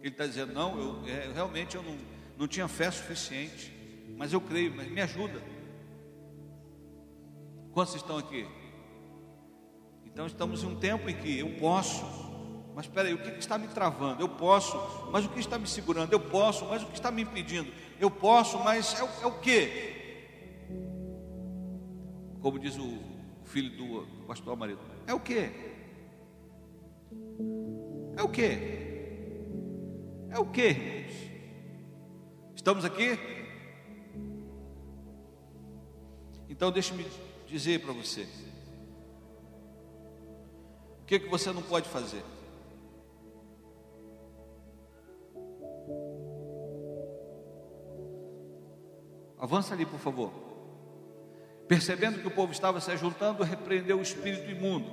Ele 0.00 0.08
está 0.08 0.26
dizendo: 0.26 0.52
Não, 0.52 0.78
eu, 0.78 1.06
é, 1.06 1.30
realmente 1.32 1.76
eu 1.76 1.82
não, 1.82 1.96
não 2.36 2.48
tinha 2.48 2.66
fé 2.68 2.90
suficiente, 2.90 3.72
mas 4.16 4.32
eu 4.32 4.40
creio, 4.40 4.74
mas 4.74 4.90
me 4.90 5.00
ajuda. 5.00 5.40
Quantos 7.72 7.94
estão 7.94 8.18
aqui? 8.18 8.46
Então 10.04 10.26
estamos 10.26 10.64
em 10.64 10.66
um 10.66 10.76
tempo 10.76 11.08
em 11.08 11.14
que 11.14 11.38
eu 11.38 11.56
posso, 11.58 12.04
mas 12.80 12.86
espera 12.86 13.08
aí, 13.08 13.12
o 13.12 13.18
que 13.18 13.28
está 13.38 13.58
me 13.58 13.68
travando? 13.68 14.22
Eu 14.22 14.28
posso, 14.28 14.74
mas 15.12 15.26
o 15.26 15.28
que 15.28 15.38
está 15.38 15.58
me 15.58 15.66
segurando? 15.66 16.14
Eu 16.14 16.18
posso, 16.18 16.64
mas 16.64 16.82
o 16.82 16.86
que 16.86 16.94
está 16.94 17.10
me 17.10 17.20
impedindo? 17.20 17.70
Eu 17.98 18.10
posso, 18.10 18.58
mas 18.60 18.98
é, 18.98 19.22
é 19.22 19.26
o 19.26 19.38
que? 19.38 19.90
Como 22.40 22.58
diz 22.58 22.78
o 22.78 22.98
filho 23.44 23.76
do 23.76 24.24
pastor 24.26 24.56
marido, 24.56 24.80
é 25.06 25.12
o 25.12 25.20
que? 25.20 25.50
É 28.16 28.22
o 28.22 28.28
que? 28.30 28.48
É 30.30 30.38
o 30.38 30.46
que, 30.46 30.62
irmãos? 30.62 31.12
Estamos 32.56 32.82
aqui? 32.86 33.18
Então 36.48 36.72
deixe-me 36.72 37.06
dizer 37.46 37.80
para 37.82 37.92
você. 37.92 38.26
O 41.02 41.04
que, 41.04 41.20
que 41.20 41.28
você 41.28 41.52
não 41.52 41.60
pode 41.60 41.86
fazer? 41.86 42.24
Avança 49.40 49.72
ali, 49.72 49.86
por 49.86 49.98
favor. 49.98 50.30
Percebendo 51.66 52.20
que 52.20 52.26
o 52.26 52.30
povo 52.30 52.52
estava 52.52 52.80
se 52.80 52.90
ajuntando, 52.90 53.42
repreendeu 53.42 53.98
o 53.98 54.02
espírito 54.02 54.50
imundo, 54.50 54.90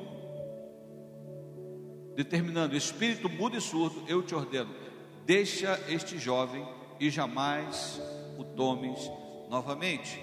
determinando: 2.15 2.75
espírito 2.75 3.27
mudo 3.27 3.57
e 3.57 3.61
surdo, 3.61 4.03
eu 4.07 4.23
te 4.23 4.33
ordeno, 4.33 4.73
deixa 5.25 5.77
este 5.89 6.17
jovem 6.17 6.65
e 6.99 7.09
jamais 7.09 7.99
o 8.37 8.43
tomes 8.43 9.11
novamente. 9.49 10.21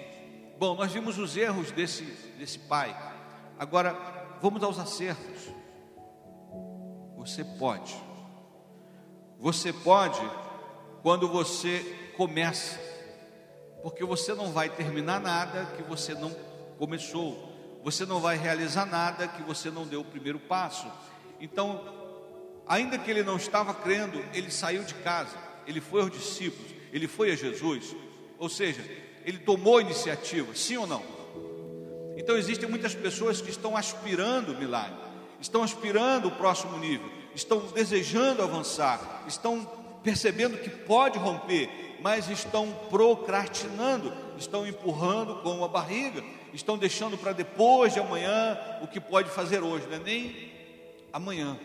Bom, 0.57 0.75
nós 0.75 0.91
vimos 0.91 1.17
os 1.17 1.35
erros 1.35 1.71
desse, 1.71 2.05
desse 2.39 2.57
pai, 2.57 2.95
agora 3.59 3.93
vamos 4.41 4.63
aos 4.63 4.79
acertos. 4.79 5.53
Você 7.17 7.43
pode, 7.43 7.95
você 9.37 9.73
pode 9.73 10.21
quando 11.01 11.27
você 11.27 12.13
começa 12.15 12.94
porque 13.85 14.03
você 14.03 14.33
não 14.33 14.51
vai 14.51 14.67
terminar 14.67 15.21
nada 15.21 15.63
que 15.77 15.83
você 15.83 16.15
não 16.15 16.35
começou, 16.79 17.53
você 17.83 18.03
não 18.03 18.19
vai 18.19 18.35
realizar 18.35 18.83
nada 18.83 19.27
que 19.27 19.43
você 19.43 19.69
não 19.69 19.85
deu 19.85 20.01
o 20.01 20.03
primeiro 20.03 20.39
passo. 20.39 20.91
Então, 21.39 21.85
ainda 22.65 22.97
que 22.97 23.11
ele 23.11 23.21
não 23.21 23.37
estava 23.37 23.75
crendo, 23.75 24.25
ele 24.33 24.49
saiu 24.49 24.83
de 24.83 24.95
casa, 24.95 25.37
ele 25.67 25.79
foi 25.79 26.01
aos 26.01 26.09
discípulos, 26.09 26.71
ele 26.91 27.07
foi 27.07 27.31
a 27.31 27.35
Jesus, 27.35 27.95
ou 28.39 28.49
seja, 28.49 28.83
ele 29.23 29.37
tomou 29.37 29.79
iniciativa, 29.79 30.55
sim 30.55 30.77
ou 30.77 30.87
não? 30.87 31.03
Então, 32.17 32.35
existem 32.35 32.67
muitas 32.67 32.95
pessoas 32.95 33.39
que 33.39 33.51
estão 33.51 33.77
aspirando 33.77 34.53
o 34.53 34.57
milagre, 34.57 34.97
estão 35.39 35.61
aspirando 35.61 36.29
o 36.29 36.31
próximo 36.31 36.75
nível, 36.79 37.07
estão 37.35 37.59
desejando 37.67 38.41
avançar, 38.41 39.25
estão 39.27 39.63
percebendo 40.03 40.57
que 40.57 40.71
pode 40.71 41.19
romper, 41.19 41.69
mas 42.01 42.29
estão 42.29 42.71
procrastinando, 42.89 44.13
estão 44.37 44.65
empurrando 44.67 45.41
com 45.41 45.63
a 45.63 45.67
barriga, 45.67 46.23
estão 46.53 46.77
deixando 46.77 47.17
para 47.17 47.33
depois 47.33 47.93
de 47.93 47.99
amanhã 47.99 48.57
o 48.81 48.87
que 48.87 48.99
pode 48.99 49.29
fazer 49.29 49.63
hoje, 49.63 49.87
não 49.87 49.95
é 49.95 49.99
nem 49.99 50.51
amanhã. 51.11 51.59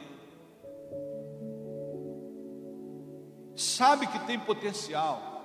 Sabe 3.57 4.07
que 4.07 4.19
tem 4.21 4.39
potencial, 4.39 5.45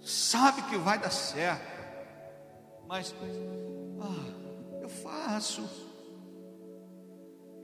sabe 0.00 0.62
que 0.62 0.76
vai 0.76 0.98
dar 0.98 1.10
certo, 1.10 1.74
mas 2.86 3.14
ah, 4.00 4.80
eu 4.82 4.88
faço, 4.88 5.68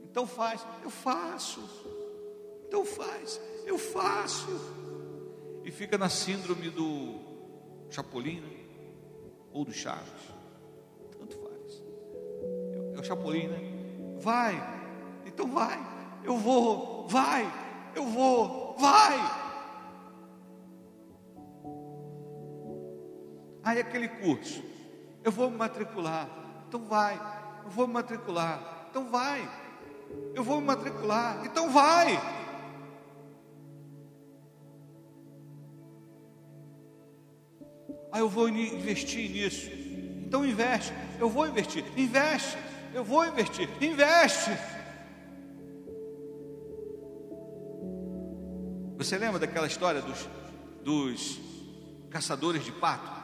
então 0.05 0.27
faz, 0.27 0.65
eu 0.83 0.91
faço, 0.91 1.61
então 2.67 2.85
faz, 2.85 3.41
eu 3.67 3.77
faço 3.77 4.49
e 5.71 5.73
fica 5.73 5.97
na 5.97 6.09
síndrome 6.09 6.69
do 6.69 7.21
Chapolin, 7.91 8.41
né? 8.41 8.51
ou 9.53 9.65
do 9.65 9.73
Chaves, 9.73 10.35
tanto 11.17 11.37
faz. 11.37 11.83
É 12.97 12.99
o 12.99 13.05
Chapolin, 13.05 13.47
né? 13.47 14.19
Vai, 14.19 14.57
então 15.25 15.47
vai, 15.47 15.79
eu 16.25 16.37
vou, 16.37 17.07
vai, 17.07 17.47
eu 17.95 18.05
vou, 18.05 18.77
vai. 18.81 19.17
Aí 23.63 23.79
aquele 23.79 24.09
curso, 24.09 24.65
eu 25.23 25.31
vou 25.31 25.53
me 25.53 25.57
matricular, 25.57 26.29
então 26.67 26.85
vai, 26.85 27.15
eu 27.63 27.71
vou 27.71 27.87
me 27.87 27.95
matricular, 27.95 28.89
então 28.91 29.09
vai, 29.09 29.49
eu 30.35 30.43
vou 30.43 30.61
me 30.61 30.67
matricular, 30.67 31.47
então 31.47 31.71
vai. 31.71 32.40
Eu 38.21 38.29
vou 38.29 38.49
investir 38.49 39.31
nisso. 39.31 39.71
Então 40.27 40.45
investe. 40.45 40.93
Eu 41.19 41.29
vou 41.29 41.47
investir. 41.47 41.85
Investe. 41.97 42.57
Eu 42.93 43.03
vou 43.03 43.27
investir. 43.27 43.69
Investe. 43.81 44.51
Você 48.99 49.17
lembra 49.17 49.39
daquela 49.39 49.67
história 49.67 50.03
dos, 50.03 50.29
dos 50.85 51.41
caçadores 52.11 52.65
de 52.65 52.73
pato? 52.73 53.21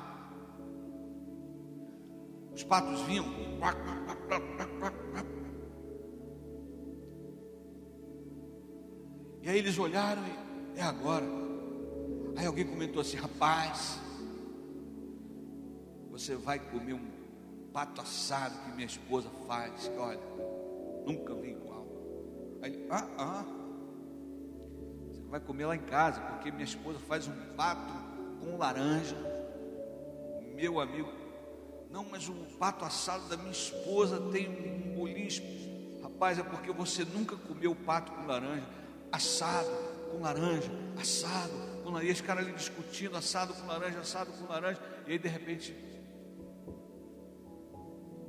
Os 2.55 2.65
patos 2.65 3.03
vinham. 3.03 3.27
E 9.43 9.49
aí 9.49 9.59
eles 9.59 9.79
olharam 9.79 10.23
e 10.75 10.81
é 10.81 10.83
agora. 10.83 11.27
Aí 12.37 12.47
alguém 12.47 12.67
comentou 12.67 13.03
assim: 13.03 13.17
rapaz, 13.19 14.01
você 16.19 16.35
vai 16.35 16.59
comer 16.59 16.95
um 16.95 17.11
pato 17.75 18.01
assado 18.01 18.59
que 18.65 18.71
minha 18.71 18.87
esposa 18.87 19.29
faz, 19.47 19.87
que 19.87 19.99
olha, 19.99 20.19
nunca 21.05 21.35
vi 21.35 21.51
igual. 21.51 21.87
Aí 22.63 22.87
ah, 22.91 23.07
ah, 23.19 23.45
você 25.07 25.21
vai 25.25 25.41
comer 25.41 25.67
lá 25.67 25.77
em 25.77 25.81
casa, 25.81 26.19
porque 26.23 26.51
minha 26.51 26.65
esposa 26.65 26.99
faz 27.01 27.29
um 27.29 27.55
pato 27.55 27.93
com 28.41 28.57
laranja. 28.57 29.15
Meu 30.55 30.81
amigo, 30.81 31.13
não, 31.91 32.03
mas 32.11 32.31
o 32.31 32.35
pato 32.59 32.87
assado 32.87 33.29
da 33.29 33.37
minha 33.37 33.53
esposa 33.53 34.19
tem 34.33 34.49
um 34.49 34.95
bolinho. 34.95 35.29
Rapaz, 36.03 36.39
é 36.39 36.43
porque 36.43 36.73
você 36.73 37.05
nunca 37.05 37.37
comeu 37.37 37.75
pato 37.75 38.11
com 38.13 38.27
laranja, 38.27 38.67
assado 39.13 39.69
com 40.11 40.23
laranja, 40.23 40.71
assado 40.99 41.53
com 41.83 41.91
laranja. 41.91 42.09
E 42.09 42.11
esse 42.11 42.23
cara 42.23 42.41
ali 42.41 42.53
discutindo, 42.53 43.19
assado 43.19 43.53
com 43.53 43.67
laranja, 43.67 43.99
assado 43.99 44.33
com 44.33 44.51
laranja. 44.51 44.81
E 45.07 45.13
aí 45.13 45.19
de 45.19 45.29
repente, 45.29 45.96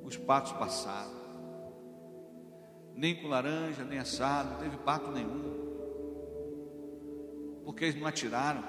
os 0.08 0.16
patos 0.16 0.54
passaram. 0.54 1.12
Nem 2.96 3.14
com 3.22 3.28
laranja, 3.28 3.84
nem 3.84 4.00
assado, 4.00 4.52
não 4.52 4.58
teve 4.58 4.78
pato 4.78 5.12
nenhum. 5.12 5.68
Porque 7.66 7.84
eles 7.84 8.00
não 8.00 8.08
atiraram, 8.08 8.64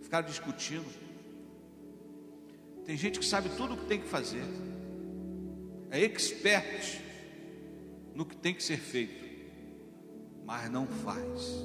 ficaram 0.00 0.26
discutindo. 0.26 0.86
Tem 2.86 2.96
gente 2.96 3.18
que 3.18 3.26
sabe 3.26 3.50
tudo 3.50 3.74
o 3.74 3.76
que 3.76 3.84
tem 3.84 4.00
que 4.00 4.08
fazer, 4.08 4.44
é 5.90 6.00
expert 6.00 7.02
no 8.14 8.24
que 8.24 8.36
tem 8.36 8.54
que 8.54 8.62
ser 8.62 8.78
feito, 8.78 9.22
mas 10.46 10.70
não 10.70 10.86
faz. 10.86 11.62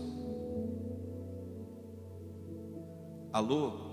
Alô? 3.31 3.87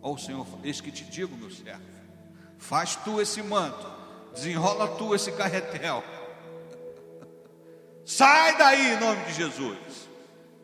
Ó 0.00 0.14
o 0.14 0.18
Senhor, 0.18 0.46
eis 0.64 0.80
que 0.80 0.90
te 0.90 1.04
digo, 1.04 1.36
meu 1.36 1.50
servo, 1.50 2.01
faz 2.62 2.96
tu 2.96 3.20
esse 3.20 3.42
manto, 3.42 3.86
desenrola 4.32 4.88
tu 4.96 5.14
esse 5.14 5.32
carretel, 5.32 6.02
sai 8.06 8.56
daí 8.56 8.94
em 8.94 9.00
nome 9.00 9.24
de 9.24 9.34
Jesus, 9.34 10.08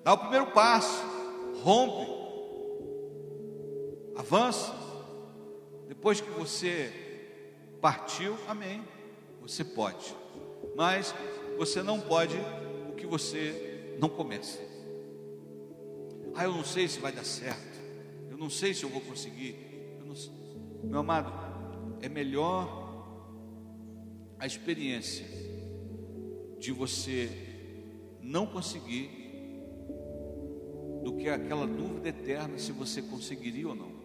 dá 0.05 0.15
o 0.15 0.19
primeiro 0.19 0.47
passo, 0.53 1.03
rompe, 1.63 2.09
avança, 4.17 4.73
depois 5.89 6.21
que 6.21 6.31
você 6.31 6.93
partiu, 7.81 8.37
amém. 8.47 8.85
Você 9.41 9.65
pode. 9.65 10.15
Mas 10.77 11.15
você 11.57 11.83
não 11.83 12.01
pode 12.01 12.37
o 12.89 12.93
que 12.95 13.07
você 13.07 13.97
não 13.99 14.09
começa. 14.09 14.61
Ah, 16.35 16.45
eu 16.45 16.53
não 16.53 16.65
sei 16.65 16.87
se 16.87 17.01
vai 17.01 17.11
dar 17.11 17.25
certo. 17.25 17.81
Eu 18.31 18.37
não 18.37 18.51
sei 18.51 18.75
se 18.75 18.85
eu 18.85 18.91
vou 18.91 19.01
conseguir. 19.01 19.57
Meu 20.85 21.01
amado, 21.01 21.48
é 22.01 22.09
melhor 22.09 22.87
a 24.39 24.47
experiência 24.47 25.27
de 26.59 26.73
você 26.73 27.31
não 28.21 28.47
conseguir 28.47 29.11
do 31.03 31.15
que 31.17 31.29
aquela 31.29 31.67
dúvida 31.67 32.09
eterna 32.09 32.59
se 32.59 32.73
você 32.73 33.01
conseguiria 33.03 33.69
ou 33.69 33.75
não 33.75 33.99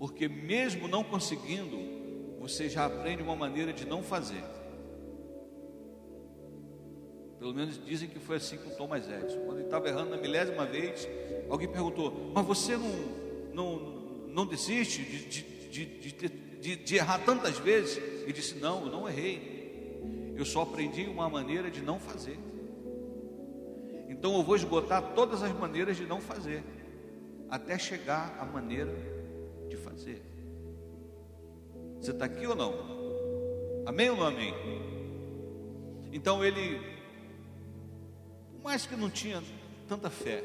porque 0.00 0.26
mesmo 0.26 0.88
não 0.88 1.04
conseguindo, 1.04 1.76
você 2.38 2.70
já 2.70 2.86
aprende 2.86 3.22
uma 3.22 3.36
maneira 3.36 3.70
de 3.70 3.86
não 3.86 4.02
fazer. 4.02 4.42
Pelo 7.38 7.52
menos 7.52 7.78
dizem 7.84 8.08
que 8.08 8.18
foi 8.18 8.36
assim 8.36 8.56
com 8.56 8.70
Thomas 8.70 9.06
Edison. 9.06 9.44
Quando 9.44 9.58
ele 9.58 9.66
estava 9.66 9.88
errando 9.88 10.08
na 10.08 10.16
milésima 10.16 10.64
vez, 10.64 11.06
alguém 11.50 11.68
perguntou: 11.68 12.32
Mas 12.34 12.46
você 12.46 12.78
não, 12.78 12.88
não, 13.52 13.78
não 14.28 14.46
desiste 14.46 15.02
de, 15.02 15.26
de, 15.26 15.42
de, 15.70 15.86
de, 16.60 16.76
de 16.76 16.96
errar 16.96 17.18
tantas 17.24 17.58
vezes? 17.58 17.96
Ele 17.96 18.32
disse: 18.32 18.56
Não, 18.56 18.84
eu 18.84 18.92
não 18.92 19.08
errei. 19.08 19.60
Eu 20.36 20.44
só 20.44 20.62
aprendi 20.62 21.04
uma 21.04 21.28
maneira 21.28 21.70
de 21.70 21.80
não 21.80 21.98
fazer. 21.98 22.38
Então 24.08 24.34
eu 24.36 24.42
vou 24.42 24.56
esgotar 24.56 25.14
todas 25.14 25.42
as 25.42 25.52
maneiras 25.52 25.96
de 25.96 26.04
não 26.04 26.20
fazer, 26.20 26.62
até 27.48 27.78
chegar 27.78 28.36
à 28.38 28.44
maneira 28.44 28.94
de 29.68 29.76
fazer. 29.76 30.22
Você 32.00 32.10
está 32.10 32.24
aqui 32.24 32.46
ou 32.46 32.54
não? 32.54 32.74
Amém 33.86 34.10
ou 34.10 34.16
não 34.16 34.26
amém? 34.26 34.54
Então 36.12 36.44
ele, 36.44 36.80
por 38.52 38.64
mais 38.64 38.84
que 38.84 38.96
não 38.96 39.08
tinha 39.08 39.42
tanta 39.88 40.10
fé, 40.10 40.42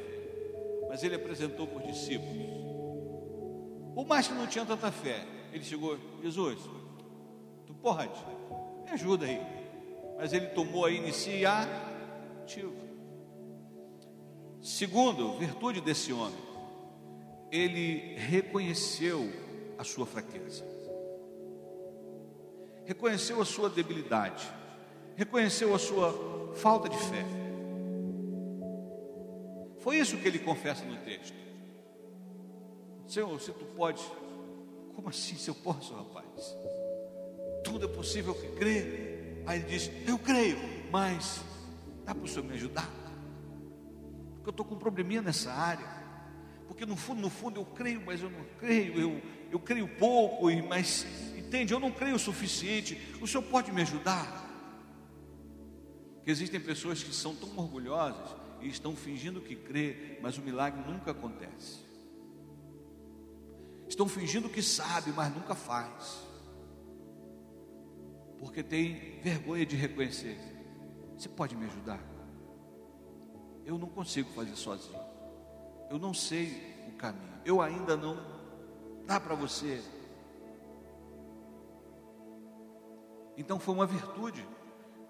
mas 0.87 1.03
ele 1.03 1.15
apresentou 1.15 1.67
para 1.67 1.79
os 1.79 1.93
discípulos. 1.93 2.54
Mais 4.03 4.27
que 4.27 4.33
não 4.33 4.47
tinha 4.47 4.65
tanta 4.65 4.91
fé, 4.91 5.25
ele 5.53 5.63
chegou, 5.63 5.97
Jesus, 6.21 6.59
tu 7.65 7.73
pode, 7.73 8.11
me 8.83 8.91
ajuda 8.91 9.25
aí. 9.25 9.41
Mas 10.17 10.33
ele 10.33 10.47
tomou 10.47 10.85
a 10.85 10.91
iniciativa. 10.91 11.65
Segundo, 14.61 15.37
virtude 15.37 15.79
desse 15.79 16.11
homem, 16.11 16.39
ele 17.51 18.15
reconheceu 18.15 19.31
a 19.77 19.83
sua 19.83 20.05
fraqueza, 20.05 20.65
reconheceu 22.85 23.41
a 23.41 23.45
sua 23.45 23.69
debilidade, 23.69 24.45
reconheceu 25.15 25.73
a 25.73 25.79
sua 25.79 26.53
falta 26.55 26.89
de 26.89 26.97
fé. 26.97 27.25
Foi 29.79 29.97
isso 29.97 30.17
que 30.17 30.27
ele 30.27 30.39
confessa 30.39 30.83
no 30.83 30.97
texto. 30.97 31.37
Senhor, 33.07 33.39
se 33.39 33.51
tu 33.51 33.65
pode, 33.65 34.03
como 34.95 35.09
assim 35.09 35.35
se 35.35 35.49
eu 35.49 35.55
posso, 35.55 35.93
rapaz? 35.93 36.55
Tudo 37.63 37.85
é 37.85 37.89
possível 37.89 38.33
que 38.33 38.47
crê. 38.55 39.43
Aí 39.45 39.59
ele 39.59 39.67
diz: 39.67 39.91
Eu 40.07 40.17
creio, 40.17 40.57
mas 40.91 41.41
dá 42.03 42.13
para 42.13 42.23
o 42.23 42.27
Senhor 42.27 42.43
me 42.43 42.53
ajudar? 42.53 42.89
Porque 44.35 44.49
eu 44.49 44.51
estou 44.51 44.65
com 44.65 44.75
um 44.75 44.79
probleminha 44.79 45.21
nessa 45.21 45.51
área 45.51 46.05
porque 46.67 46.85
no 46.85 46.95
fundo, 46.95 47.21
no 47.21 47.29
fundo 47.29 47.59
eu 47.59 47.65
creio, 47.65 48.01
mas 48.05 48.21
eu 48.21 48.29
não 48.29 48.43
creio, 48.59 48.99
eu, 48.99 49.21
eu 49.51 49.59
creio 49.59 49.87
pouco, 49.87 50.51
mas 50.67 51.05
entende, 51.37 51.73
eu 51.73 51.79
não 51.79 51.91
creio 51.91 52.15
o 52.15 52.19
suficiente. 52.19 52.99
O 53.21 53.27
Senhor 53.27 53.43
pode 53.43 53.71
me 53.71 53.81
ajudar? 53.81 54.43
Porque 56.15 56.31
existem 56.31 56.59
pessoas 56.59 57.03
que 57.03 57.13
são 57.13 57.35
tão 57.35 57.49
orgulhosas 57.57 58.35
e 58.61 58.67
estão 58.67 58.95
fingindo 58.95 59.39
que 59.39 59.55
crê, 59.55 60.17
mas 60.21 60.37
o 60.37 60.41
milagre 60.41 60.81
nunca 60.85 61.11
acontece. 61.11 61.85
Estão 63.87 64.07
fingindo 64.07 64.49
que 64.49 64.61
sabe, 64.61 65.11
mas 65.11 65.33
nunca 65.33 65.55
faz. 65.55 66.25
Porque 68.39 68.63
tem 68.63 69.19
vergonha 69.21 69.65
de 69.65 69.75
reconhecer. 69.75 70.37
Você 71.17 71.29
pode 71.29 71.55
me 71.55 71.65
ajudar? 71.65 72.01
Eu 73.65 73.77
não 73.77 73.87
consigo 73.87 74.29
fazer 74.31 74.55
sozinho. 74.55 74.99
Eu 75.89 75.97
não 75.97 76.13
sei 76.13 76.85
o 76.87 76.91
caminho. 76.93 77.41
Eu 77.45 77.61
ainda 77.61 77.95
não. 77.95 78.17
Dá 79.05 79.19
para 79.19 79.35
você. 79.35 79.81
Então 83.37 83.59
foi 83.59 83.73
uma 83.73 83.85
virtude. 83.85 84.45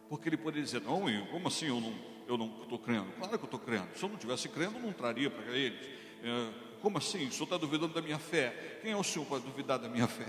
Porque 0.10 0.30
ele 0.30 0.38
poderia 0.38 0.64
dizer: 0.64 0.82
Não, 0.82 1.02
como 1.32 1.48
assim 1.48 1.68
eu 1.68 1.82
não 1.82 2.16
eu 2.28 2.38
não 2.38 2.62
estou 2.64 2.80
crendo? 2.80 3.12
Claro 3.14 3.38
que 3.38 3.44
eu 3.44 3.46
estou 3.46 3.60
crendo. 3.60 3.88
Se 3.96 4.04
eu 4.04 4.10
não 4.10 4.18
tivesse 4.18 4.50
crendo, 4.50 4.78
eu 4.78 4.82
não 4.82 4.94
traria 4.94 5.30
para 5.30 5.46
eles. 5.52 5.80
É, 6.24 6.54
como 6.82 6.98
assim? 6.98 7.28
O 7.28 7.32
senhor 7.32 7.46
está 7.46 7.58
duvidando 7.58 7.94
da 7.94 8.02
minha 8.02 8.20
fé? 8.20 8.80
Quem 8.82 8.92
é 8.92 8.98
o 8.98 9.04
senhor 9.04 9.26
para 9.26 9.40
duvidar 9.40 9.80
da 9.80 9.90
minha 9.90 10.08
fé? 10.08 10.26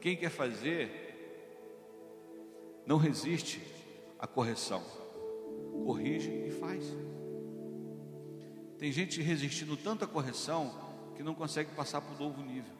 Quem 0.00 0.16
quer 0.16 0.30
fazer, 0.30 1.10
não 2.86 2.96
resiste 2.96 3.60
a 4.18 4.26
correção. 4.26 4.82
Corrige 5.84 6.30
e 6.30 6.50
faz. 6.50 6.84
Tem 8.78 8.90
gente 8.90 9.20
resistindo 9.20 9.76
tanto 9.76 10.04
à 10.04 10.08
correção 10.08 10.74
que 11.14 11.22
não 11.22 11.34
consegue 11.34 11.70
passar 11.72 12.00
para 12.00 12.14
o 12.14 12.18
novo 12.18 12.42
nível. 12.42 12.72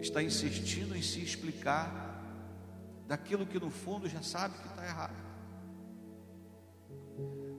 Está 0.00 0.22
insistindo 0.22 0.96
em 0.96 1.02
se 1.02 1.20
explicar 1.20 2.22
daquilo 3.08 3.44
que 3.44 3.58
no 3.58 3.70
fundo 3.70 4.08
já 4.08 4.22
sabe 4.22 4.56
que 4.58 4.68
está 4.68 4.86
errado. 4.86 5.25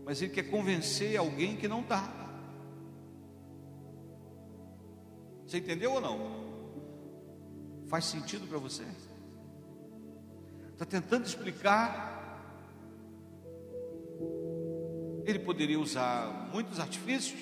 Mas 0.05 0.21
ele 0.21 0.31
quer 0.31 0.49
convencer 0.49 1.17
alguém 1.17 1.55
que 1.55 1.67
não 1.67 1.81
está. 1.81 2.13
Você 5.45 5.57
entendeu 5.57 5.93
ou 5.93 6.01
não? 6.01 6.47
Faz 7.87 8.05
sentido 8.05 8.47
para 8.47 8.57
você? 8.57 8.83
Está 10.73 10.85
tentando 10.85 11.25
explicar 11.25 12.17
ele 15.27 15.39
poderia 15.39 15.77
usar 15.77 16.49
muitos 16.53 16.79
artifícios. 16.79 17.39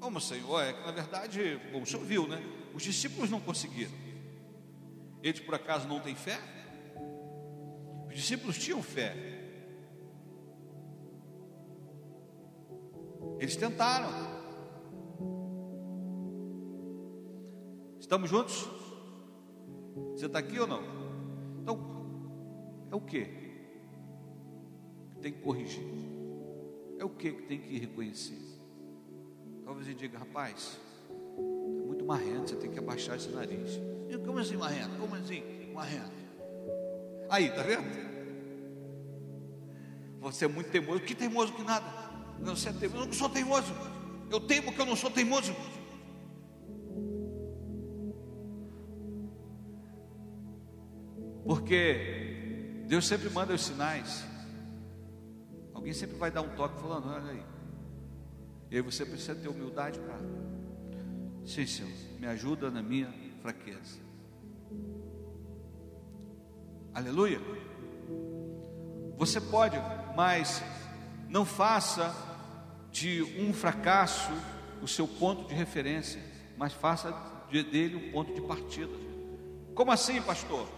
Como, 0.00 0.20
Senhor? 0.20 0.60
É 0.62 0.72
que 0.72 0.84
na 0.84 0.90
verdade, 0.90 1.60
bom, 1.72 1.82
o 1.82 1.86
senhor 1.86 2.04
viu, 2.04 2.26
né? 2.26 2.42
Os 2.74 2.82
discípulos 2.82 3.30
não 3.30 3.38
conseguiram. 3.38 3.92
Eles 5.22 5.38
por 5.38 5.54
acaso 5.54 5.86
não 5.86 6.00
têm 6.00 6.16
fé? 6.16 6.40
Os 8.08 8.14
discípulos 8.16 8.58
tinham 8.58 8.82
fé. 8.82 9.14
Eles 13.42 13.56
tentaram. 13.56 14.08
Estamos 17.98 18.30
juntos? 18.30 18.70
Você 20.14 20.26
está 20.26 20.38
aqui 20.38 20.60
ou 20.60 20.66
não? 20.68 20.80
Então, 21.60 21.76
é 22.88 22.94
o 22.94 23.00
que? 23.00 23.26
Tem 25.20 25.32
que 25.32 25.40
corrigir. 25.40 25.82
É 27.00 27.04
o 27.04 27.10
que 27.10 27.32
tem 27.32 27.58
que 27.58 27.80
reconhecer. 27.80 28.38
Talvez 29.64 29.88
ele 29.88 29.96
diga, 29.96 30.18
rapaz, 30.18 30.78
é 31.36 31.84
muito 31.84 32.04
marrento, 32.04 32.50
você 32.50 32.54
tem 32.54 32.70
que 32.70 32.78
abaixar 32.78 33.16
esse 33.16 33.30
nariz. 33.30 33.80
E 34.08 34.16
como 34.18 34.38
assim 34.38 34.56
marrento? 34.56 34.96
Como 35.00 35.16
assim 35.16 35.72
marrento? 35.74 36.12
Aí, 37.28 37.50
tá 37.50 37.62
vendo? 37.62 38.12
Você 40.20 40.44
é 40.44 40.48
muito 40.48 40.70
teimoso. 40.70 41.00
Que 41.00 41.16
teimoso 41.16 41.52
que 41.54 41.64
nada. 41.64 42.01
Não, 42.40 42.56
você 42.56 42.68
é 42.68 42.72
teimoso. 42.72 43.02
Eu 43.02 43.06
não 43.06 43.12
sou 43.12 43.28
teimoso. 43.28 43.72
Eu 44.30 44.40
temo 44.40 44.72
que 44.72 44.80
eu 44.80 44.86
não 44.86 44.96
sou 44.96 45.10
teimoso. 45.10 45.54
Porque 51.44 52.84
Deus 52.86 53.06
sempre 53.06 53.28
manda 53.30 53.52
os 53.54 53.62
sinais. 53.62 54.24
Alguém 55.74 55.92
sempre 55.92 56.16
vai 56.16 56.30
dar 56.30 56.42
um 56.42 56.54
toque 56.54 56.80
falando, 56.80 57.08
olha 57.08 57.30
aí. 57.30 57.42
E 58.70 58.76
aí 58.76 58.82
você 58.82 59.04
precisa 59.04 59.34
ter 59.34 59.48
humildade 59.48 59.98
para. 59.98 60.18
Sim, 61.44 61.66
Senhor, 61.66 61.90
me 62.18 62.26
ajuda 62.26 62.70
na 62.70 62.82
minha 62.82 63.12
fraqueza. 63.42 63.98
Aleluia. 66.94 67.40
Você 69.16 69.40
pode, 69.40 69.76
mas 70.16 70.62
não 71.32 71.46
faça 71.46 72.14
de 72.90 73.22
um 73.40 73.54
fracasso 73.54 74.30
o 74.82 74.86
seu 74.86 75.08
ponto 75.08 75.48
de 75.48 75.54
referência, 75.54 76.20
mas 76.58 76.74
faça 76.74 77.10
dele 77.50 77.96
um 77.96 78.12
ponto 78.12 78.34
de 78.34 78.40
partida. 78.42 78.92
Como 79.74 79.90
assim, 79.90 80.20
pastor? 80.20 80.68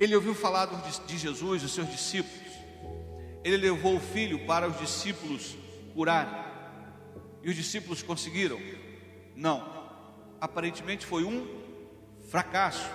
Ele 0.00 0.14
ouviu 0.14 0.34
falar 0.34 0.64
de 1.06 1.18
Jesus, 1.18 1.60
dos 1.60 1.74
seus 1.74 1.90
discípulos. 1.90 2.48
Ele 3.44 3.58
levou 3.58 3.96
o 3.96 4.00
filho 4.00 4.46
para 4.46 4.66
os 4.66 4.78
discípulos 4.78 5.54
curarem. 5.92 6.32
E 7.42 7.50
os 7.50 7.54
discípulos 7.54 8.02
conseguiram? 8.02 8.58
Não. 9.36 9.62
Aparentemente 10.40 11.04
foi 11.04 11.22
um 11.22 11.46
fracasso. 12.30 12.88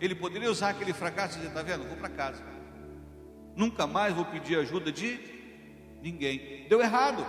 Ele 0.00 0.14
poderia 0.14 0.50
usar 0.50 0.70
aquele 0.70 0.94
fracasso 0.94 1.34
e 1.34 1.36
dizer: 1.36 1.48
Está 1.48 1.62
vendo? 1.62 1.86
Vou 1.86 1.96
para 1.98 2.08
casa. 2.08 2.53
Nunca 3.56 3.86
mais 3.86 4.14
vou 4.14 4.24
pedir 4.24 4.58
ajuda 4.58 4.90
de 4.90 5.18
ninguém. 6.02 6.66
Deu 6.68 6.80
errado. 6.80 7.24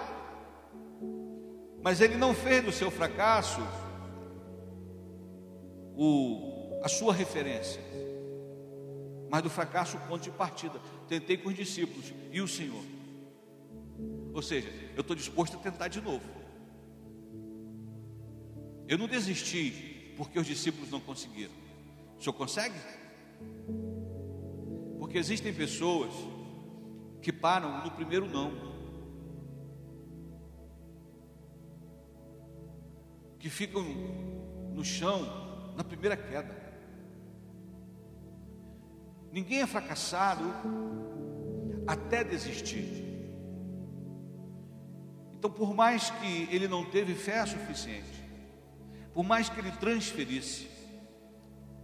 Mas 1.82 2.02
ele 2.02 2.16
não 2.16 2.34
fez 2.34 2.64
do 2.64 2.72
seu 2.72 2.90
fracasso 2.90 3.62
o, 5.96 6.80
a 6.84 6.90
sua 6.90 7.14
referência, 7.14 7.80
mas 9.30 9.44
do 9.44 9.50
fracasso 9.50 9.98
o 9.98 10.00
ponto 10.02 10.24
de 10.24 10.32
partida. 10.32 10.80
Tentei 11.08 11.38
com 11.38 11.50
os 11.50 11.56
discípulos 11.56 12.12
e 12.32 12.42
o 12.42 12.48
Senhor. 12.48 12.84
Ou 14.34 14.42
seja, 14.42 14.70
eu 14.96 15.02
estou 15.02 15.16
disposto 15.16 15.56
a 15.56 15.60
tentar 15.60 15.88
de 15.88 16.02
novo. 16.02 16.26
Eu 18.88 18.98
não 18.98 19.08
desisti 19.08 20.14
porque 20.18 20.40
os 20.40 20.46
discípulos 20.46 20.90
não 20.92 21.00
conseguiram. 21.00 21.54
O 22.18 22.22
senhor 22.22 22.34
consegue? 22.34 22.76
Porque 25.16 25.24
existem 25.24 25.54
pessoas 25.54 26.12
que 27.22 27.32
param 27.32 27.86
no 27.86 27.92
primeiro 27.92 28.28
não. 28.28 28.52
Que 33.40 33.50
ficam 33.50 33.82
no 34.74 34.84
chão 34.84 35.22
na 35.78 35.86
primeira 35.86 36.18
queda. 36.18 36.54
Ninguém 39.32 39.62
é 39.62 39.66
fracassado 39.66 40.44
até 41.88 42.22
desistir. 42.22 43.06
Então, 45.38 45.50
por 45.50 45.74
mais 45.74 46.10
que 46.10 46.50
ele 46.54 46.68
não 46.68 46.84
teve 46.84 47.16
fé 47.16 47.46
suficiente, 47.46 48.22
por 49.14 49.24
mais 49.24 49.48
que 49.48 49.58
ele 49.62 49.72
transferisse, 49.72 50.68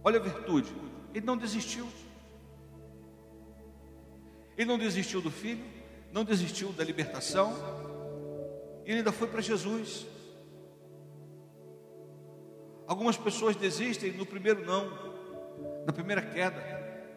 Olha 0.04 0.18
a 0.18 0.22
virtude, 0.22 0.70
ele 1.14 1.24
não 1.24 1.36
desistiu. 1.36 1.88
Ele 4.56 4.68
não 4.68 4.78
desistiu 4.78 5.20
do 5.20 5.30
filho, 5.30 5.64
não 6.12 6.24
desistiu 6.24 6.72
da 6.72 6.84
libertação, 6.84 7.52
e 8.84 8.90
ele 8.90 8.98
ainda 8.98 9.12
foi 9.12 9.28
para 9.28 9.40
Jesus. 9.40 10.06
Algumas 12.86 13.16
pessoas 13.16 13.56
desistem 13.56 14.12
no 14.12 14.26
primeiro 14.26 14.64
não, 14.64 14.90
na 15.86 15.92
primeira 15.92 16.20
queda, 16.20 16.62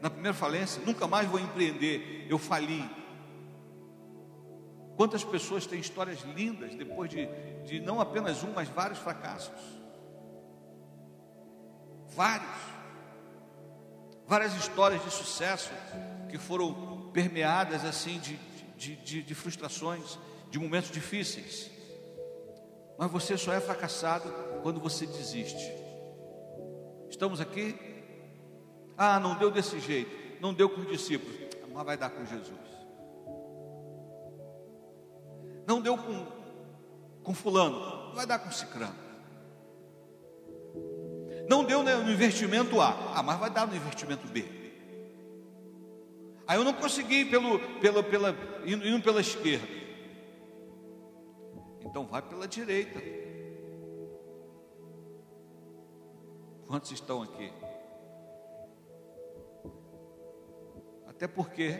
na 0.02 0.10
primeira 0.10 0.34
falência, 0.34 0.82
nunca 0.86 1.08
mais 1.08 1.28
vou 1.28 1.40
empreender, 1.40 2.28
eu 2.30 2.38
fali. 2.38 2.90
Quantas 4.96 5.24
pessoas 5.24 5.66
têm 5.66 5.80
histórias 5.80 6.22
lindas 6.36 6.74
depois 6.76 7.10
de, 7.10 7.28
de 7.66 7.80
não 7.82 8.00
apenas 8.00 8.44
um, 8.44 8.54
mas 8.54 8.70
vários 8.70 9.00
fracassos? 9.00 9.52
Vários 12.16 12.76
várias 14.28 14.56
histórias 14.56 15.04
de 15.04 15.12
sucesso 15.12 15.72
que 16.30 16.38
foram 16.38 16.95
permeadas 17.16 17.86
assim 17.86 18.20
de, 18.20 18.38
de, 18.76 18.96
de, 18.98 19.24
de 19.24 19.34
frustrações, 19.34 20.20
de 20.52 20.60
momentos 20.60 20.92
difíceis. 20.92 21.72
Mas 22.98 23.10
você 23.10 23.38
só 23.38 23.54
é 23.54 23.62
fracassado 23.62 24.30
quando 24.62 24.82
você 24.82 25.06
desiste. 25.06 25.72
Estamos 27.10 27.40
aqui? 27.40 27.74
Ah, 28.98 29.18
não 29.18 29.36
deu 29.36 29.50
desse 29.50 29.80
jeito, 29.80 30.42
não 30.42 30.54
deu 30.54 30.70
com 30.70 30.82
os 30.82 30.88
discípulos, 30.90 31.38
mas 31.74 31.86
vai 31.86 31.96
dar 31.96 32.10
com 32.10 32.26
Jesus. 32.26 32.60
Não 35.66 35.80
deu 35.80 35.98
com, 35.98 36.28
com 37.24 37.34
fulano, 37.34 38.14
vai 38.14 38.26
dar 38.26 38.40
com 38.40 38.52
cicrano. 38.52 39.06
Não 41.48 41.64
deu 41.64 41.82
no 41.82 42.12
investimento 42.12 42.82
A, 42.82 43.14
ah, 43.16 43.24
mas 43.24 43.40
vai 43.40 43.50
dar 43.50 43.66
no 43.66 43.76
investimento 43.76 44.28
B. 44.28 44.65
Aí 46.48 46.58
eu 46.58 46.64
não 46.64 46.74
consegui 46.74 47.26
pelo, 47.26 47.60
pelo, 47.80 48.04
pela, 48.04 48.36
indo, 48.66 48.88
indo 48.88 49.04
pela 49.04 49.22
esquerda. 49.22 49.68
Então 51.82 52.06
vai 52.06 52.22
pela 52.22 52.48
direita. 52.48 53.00
Quantos 56.68 56.92
estão 56.92 57.22
aqui? 57.22 57.52
Até 61.08 61.28
porque 61.28 61.80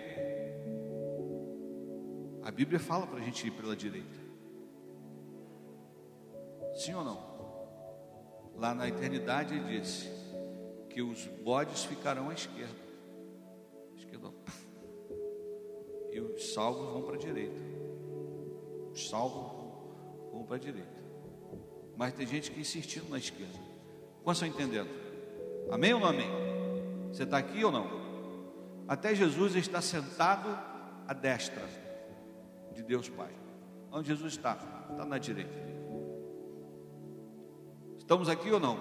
a 2.44 2.52
Bíblia 2.52 2.80
fala 2.80 3.06
para 3.06 3.20
a 3.20 3.22
gente 3.22 3.48
ir 3.48 3.52
pela 3.52 3.76
direita. 3.76 4.26
Sim 6.76 6.94
ou 6.94 7.04
não? 7.04 7.36
Lá 8.56 8.74
na 8.74 8.88
eternidade 8.88 9.56
ele 9.56 9.80
disse 9.80 10.10
que 10.90 11.02
os 11.02 11.26
bodes 11.44 11.84
ficarão 11.84 12.30
à 12.30 12.34
esquerda. 12.34 12.85
E 16.12 16.20
os 16.20 16.54
salvos 16.54 16.94
vão 16.94 17.02
para 17.02 17.16
a 17.16 17.20
direita. 17.20 17.60
Os 18.94 19.10
salvos 19.10 19.52
vão 20.32 20.44
para 20.46 20.56
a 20.56 20.60
direita. 20.60 21.04
Mas 21.98 22.14
tem 22.14 22.26
gente 22.26 22.52
que 22.52 22.60
insistindo 22.62 23.10
na 23.10 23.18
esquerda. 23.18 23.60
Quantos 24.24 24.42
estão 24.42 24.48
entendendo? 24.48 24.90
Amém 25.70 25.94
ou 25.94 26.00
não 26.00 26.08
amém? 26.08 26.30
Você 27.12 27.24
está 27.24 27.38
aqui 27.38 27.64
ou 27.64 27.72
não? 27.72 27.88
Até 28.88 29.14
Jesus 29.14 29.56
está 29.56 29.82
sentado 29.82 30.48
à 31.08 31.14
destra 31.14 31.64
de 32.74 32.84
Deus 32.84 33.10
Pai. 33.10 33.34
Onde 33.92 34.08
Jesus 34.08 34.34
está? 34.34 34.54
Está 34.92 35.06
na 35.06 35.18
direita. 35.18 35.54
Estamos 37.98 38.30
aqui 38.30 38.52
ou 38.52 38.60
não? 38.60 38.78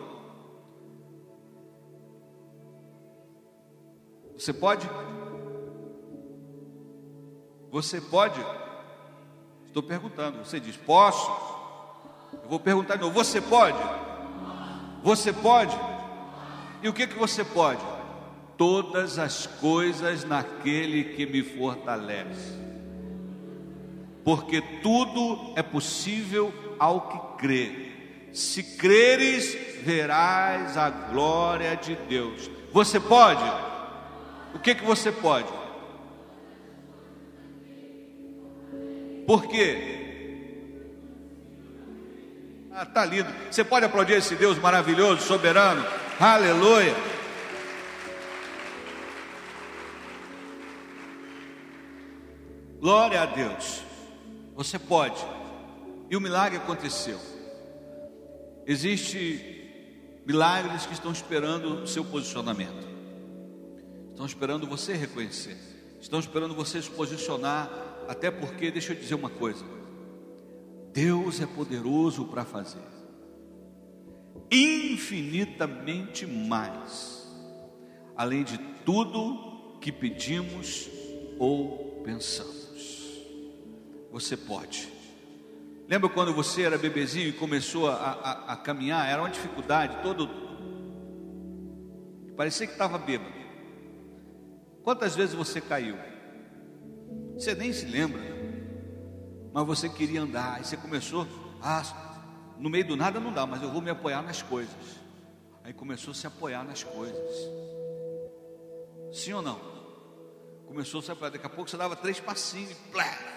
Você 4.37 4.53
pode? 4.53 4.87
Você 7.75 8.01
pode? 8.01 8.41
Estou 9.67 9.83
perguntando. 9.83 10.39
Você 10.45 10.61
diz, 10.61 10.77
posso? 10.77 11.29
Eu 12.33 12.49
vou 12.49 12.61
perguntar 12.61 12.95
de 12.95 13.03
novo. 13.03 13.13
Você 13.13 13.41
pode? 13.41 13.77
Você 15.03 15.33
pode? 15.33 15.77
E 16.85 16.89
o 16.89 16.93
que, 16.93 17.05
que 17.05 17.19
você 17.19 17.43
pode? 17.43 17.81
Todas 18.57 19.19
as 19.19 19.49
coisas 19.49 20.23
naquele 20.23 21.17
que 21.17 21.27
me 21.27 21.43
fortalece. 21.43 22.57
Porque 24.23 24.63
tudo 24.81 25.53
é 25.57 25.63
possível 25.65 26.55
ao 26.79 27.09
que 27.09 27.39
crê. 27.39 27.91
Se 28.33 28.63
creres, 28.63 29.53
verás 29.83 30.77
a 30.77 30.91
glória 30.91 31.75
de 31.75 31.97
Deus. 31.97 32.49
Você 32.73 33.01
pode? 33.01 33.43
O 34.55 34.61
que 34.61 34.77
que 34.77 34.85
você 34.85 35.11
pode? 35.11 35.64
Por 39.27 39.47
quê? 39.47 39.95
Ah, 42.73 42.85
tá 42.85 43.05
lindo. 43.05 43.33
Você 43.51 43.63
pode 43.63 43.87
aplaudir 43.87 44.15
esse 44.15 44.35
Deus 44.35 44.59
maravilhoso, 44.59 45.23
soberano? 45.23 45.85
Aleluia. 46.19 46.95
Glória 52.81 53.23
a 53.23 53.27
Deus. 53.27 53.83
Você 54.55 54.79
pode. 54.79 55.25
E 56.11 56.17
o 56.17 56.21
milagre 56.21 56.59
aconteceu. 56.59 57.19
Existem 58.67 59.55
milagres 60.27 60.85
que 60.85 60.93
estão 60.93 61.13
esperando 61.13 61.83
o 61.83 61.87
seu 61.87 62.05
posicionamento. 62.05 62.87
Estão 64.11 64.27
esperando 64.27 64.67
você 64.67 64.95
reconhecer. 64.95 65.57
Estão 66.01 66.21
esperando 66.21 66.55
você 66.55 66.83
se 66.83 66.91
posicionar, 66.91 67.71
até 68.09 68.31
porque, 68.31 68.71
deixa 68.71 68.93
eu 68.93 68.97
dizer 68.97 69.15
uma 69.15 69.31
coisa. 69.31 69.65
Deus 70.93 71.41
é 71.41 71.47
poderoso 71.47 72.27
para 72.27 72.45
fazer 72.45 72.95
infinitamente 74.51 76.27
mais, 76.27 77.29
além 78.17 78.45
de 78.45 78.59
tudo 78.85 79.79
que 79.81 79.91
pedimos 79.91 80.89
ou 81.39 82.03
pensamos 82.05 82.65
você 84.15 84.37
pode. 84.37 84.89
Lembra 85.89 86.09
quando 86.09 86.33
você 86.33 86.63
era 86.63 86.79
bebezinho 86.79 87.29
e 87.29 87.33
começou 87.33 87.91
a, 87.91 87.95
a, 87.95 88.53
a 88.53 88.57
caminhar? 88.57 89.09
Era 89.09 89.21
uma 89.21 89.29
dificuldade, 89.29 90.05
todo. 90.05 90.31
Parecia 92.37 92.65
que 92.69 92.75
estava 92.75 92.97
bêbado. 92.97 93.35
Quantas 94.85 95.17
vezes 95.17 95.35
você 95.35 95.61
caiu? 95.61 95.97
Você 97.35 97.55
nem 97.55 97.73
se 97.73 97.87
lembra, 97.87 98.21
mas 99.53 99.67
você 99.67 99.89
queria 99.89 100.23
andar, 100.23 100.61
e 100.61 100.65
você 100.65 100.77
começou, 100.77 101.27
ah, 101.61 101.83
no 102.59 102.71
meio 102.71 102.87
do 102.87 102.97
nada 102.97 103.19
não 103.19 103.33
dá, 103.33 103.47
mas 103.47 103.63
eu 103.63 103.71
vou 103.71 103.83
me 103.83 103.91
apoiar 103.91 104.23
nas 104.23 104.43
coisas. 104.43 104.75
Aí 105.63 105.73
começou 105.73 106.13
a 106.13 106.15
se 106.15 106.27
apoiar 106.27 106.65
nas 106.65 106.85
coisas. 106.85 107.51
Sim 109.13 109.33
ou 109.33 109.43
não? 109.43 109.61
Começou 110.67 111.01
a 111.01 111.03
se 111.03 111.11
apoiar, 111.13 111.31
daqui 111.31 111.47
a 111.47 111.51
pouco 111.51 111.71
você 111.71 111.77
dava 111.77 111.97
três 111.97 112.21
passinhos 112.21 112.77
plé, 112.93 113.35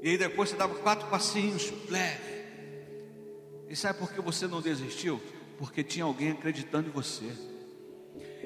e 0.00 0.10
aí 0.10 0.18
depois 0.18 0.50
você 0.50 0.56
dava 0.56 0.74
quatro 0.76 1.08
passinhos, 1.08 1.72
leve. 1.90 2.38
E 3.68 3.74
sabe 3.74 3.98
por 3.98 4.12
que 4.12 4.20
você 4.20 4.46
não 4.46 4.60
desistiu? 4.60 5.20
Porque 5.58 5.82
tinha 5.82 6.04
alguém 6.04 6.30
acreditando 6.30 6.88
em 6.88 6.92
você. 6.92 7.30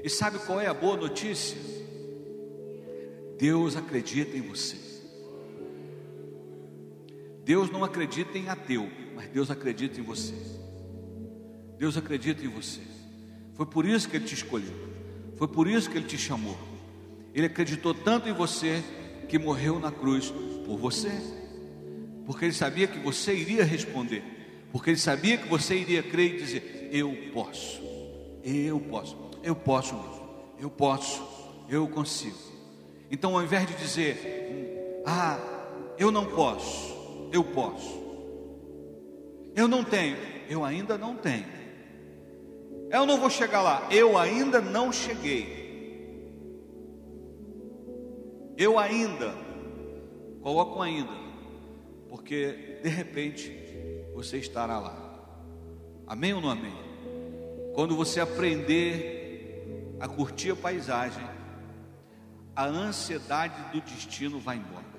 E 0.03 0.09
sabe 0.09 0.39
qual 0.41 0.61
é 0.61 0.67
a 0.67 0.75
boa 0.75 0.97
notícia? 0.97 1.59
Deus 3.43 3.75
acredita 3.75 4.37
em 4.37 4.41
você. 4.41 4.77
Deus 7.45 7.69
não 7.73 7.83
acredita 7.83 8.39
em 8.39 8.49
ateu, 8.49 8.89
mas 9.17 9.29
Deus 9.31 9.51
acredita 9.51 9.99
em 9.99 10.03
você. 10.05 10.33
Deus 11.77 11.97
acredita 11.97 12.45
em 12.45 12.49
você. 12.49 12.83
Foi 13.55 13.67
por 13.67 13.85
isso 13.85 14.09
que 14.09 14.15
Ele 14.15 14.27
te 14.27 14.35
escolheu. 14.35 14.73
Foi 15.35 15.49
por 15.49 15.67
isso 15.67 15.91
que 15.91 15.99
Ele 15.99 16.07
te 16.07 16.17
chamou. 16.17 16.57
Ele 17.35 17.47
acreditou 17.47 17.93
tanto 17.93 18.29
em 18.29 18.33
você 18.33 18.81
que 19.29 19.41
morreu 19.41 19.81
na 19.81 19.91
cruz 19.91 20.33
por 20.65 20.79
você 20.79 21.11
porque 22.25 22.45
ele 22.45 22.53
sabia 22.53 22.87
que 22.87 23.01
você 23.01 23.35
iria 23.35 23.65
responder, 23.65 24.23
porque 24.71 24.91
ele 24.91 24.97
sabia 24.97 25.37
que 25.37 25.49
você 25.49 25.75
iria 25.75 26.01
crer 26.01 26.37
e 26.37 26.39
dizer: 26.39 26.89
Eu 26.93 27.13
posso, 27.33 27.83
eu 28.45 28.79
posso, 28.79 29.17
eu 29.43 29.57
posso, 29.57 30.01
eu 30.61 30.71
posso, 30.71 31.23
eu 31.69 31.89
consigo. 31.89 32.52
Então, 33.13 33.37
ao 33.37 33.45
invés 33.45 33.67
de 33.67 33.75
dizer: 33.75 35.03
Ah, 35.05 35.39
eu 35.99 36.11
não 36.11 36.25
posso, 36.25 37.29
eu 37.31 37.45
posso, 37.45 38.01
eu 39.55 39.69
não 39.69 39.85
tenho, 39.85 40.17
eu 40.49 40.65
ainda 40.65 40.97
não 40.97 41.15
tenho, 41.15 41.45
eu 42.91 43.05
não 43.05 43.19
vou 43.19 43.29
chegar 43.29 43.61
lá, 43.61 43.87
eu 43.91 44.17
ainda 44.17 44.63
não 44.63 44.91
cheguei. 44.91 45.61
Eu 48.57 48.79
ainda, 48.79 49.35
coloco 50.41 50.81
ainda, 50.81 51.13
porque 52.09 52.79
de 52.83 52.89
repente 52.89 53.53
você 54.15 54.39
estará 54.39 54.79
lá. 54.79 55.11
Amém 56.07 56.33
ou 56.33 56.41
não 56.41 56.51
amém? 56.51 56.73
Quando 57.75 57.97
você 57.97 58.21
aprender 58.21 59.97
a 59.99 60.07
curtir 60.07 60.51
a 60.51 60.57
paisagem, 60.57 61.32
a 62.55 62.65
ansiedade 62.65 63.55
do 63.73 63.81
destino 63.81 64.39
vai 64.39 64.57
embora. 64.57 64.93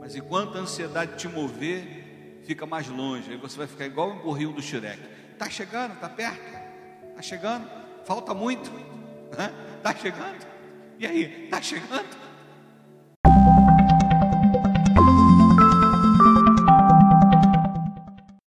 Mas 0.00 0.14
enquanto 0.14 0.56
a 0.56 0.60
ansiedade 0.60 1.16
te 1.16 1.28
mover, 1.28 2.40
fica 2.44 2.66
mais 2.66 2.88
longe, 2.88 3.30
aí 3.30 3.36
você 3.36 3.58
vai 3.58 3.66
ficar 3.66 3.86
igual 3.86 4.10
um 4.10 4.18
burrinho 4.18 4.52
do 4.52 4.62
Shrek. 4.62 5.00
Está 5.32 5.50
chegando, 5.50 5.94
está 5.94 6.08
perto, 6.08 6.40
está 7.10 7.22
chegando, 7.22 7.70
falta 8.04 8.32
muito, 8.34 8.70
está 9.76 9.94
chegando. 9.94 10.46
E 10.98 11.06
aí, 11.06 11.44
está 11.44 11.62
chegando? 11.62 12.27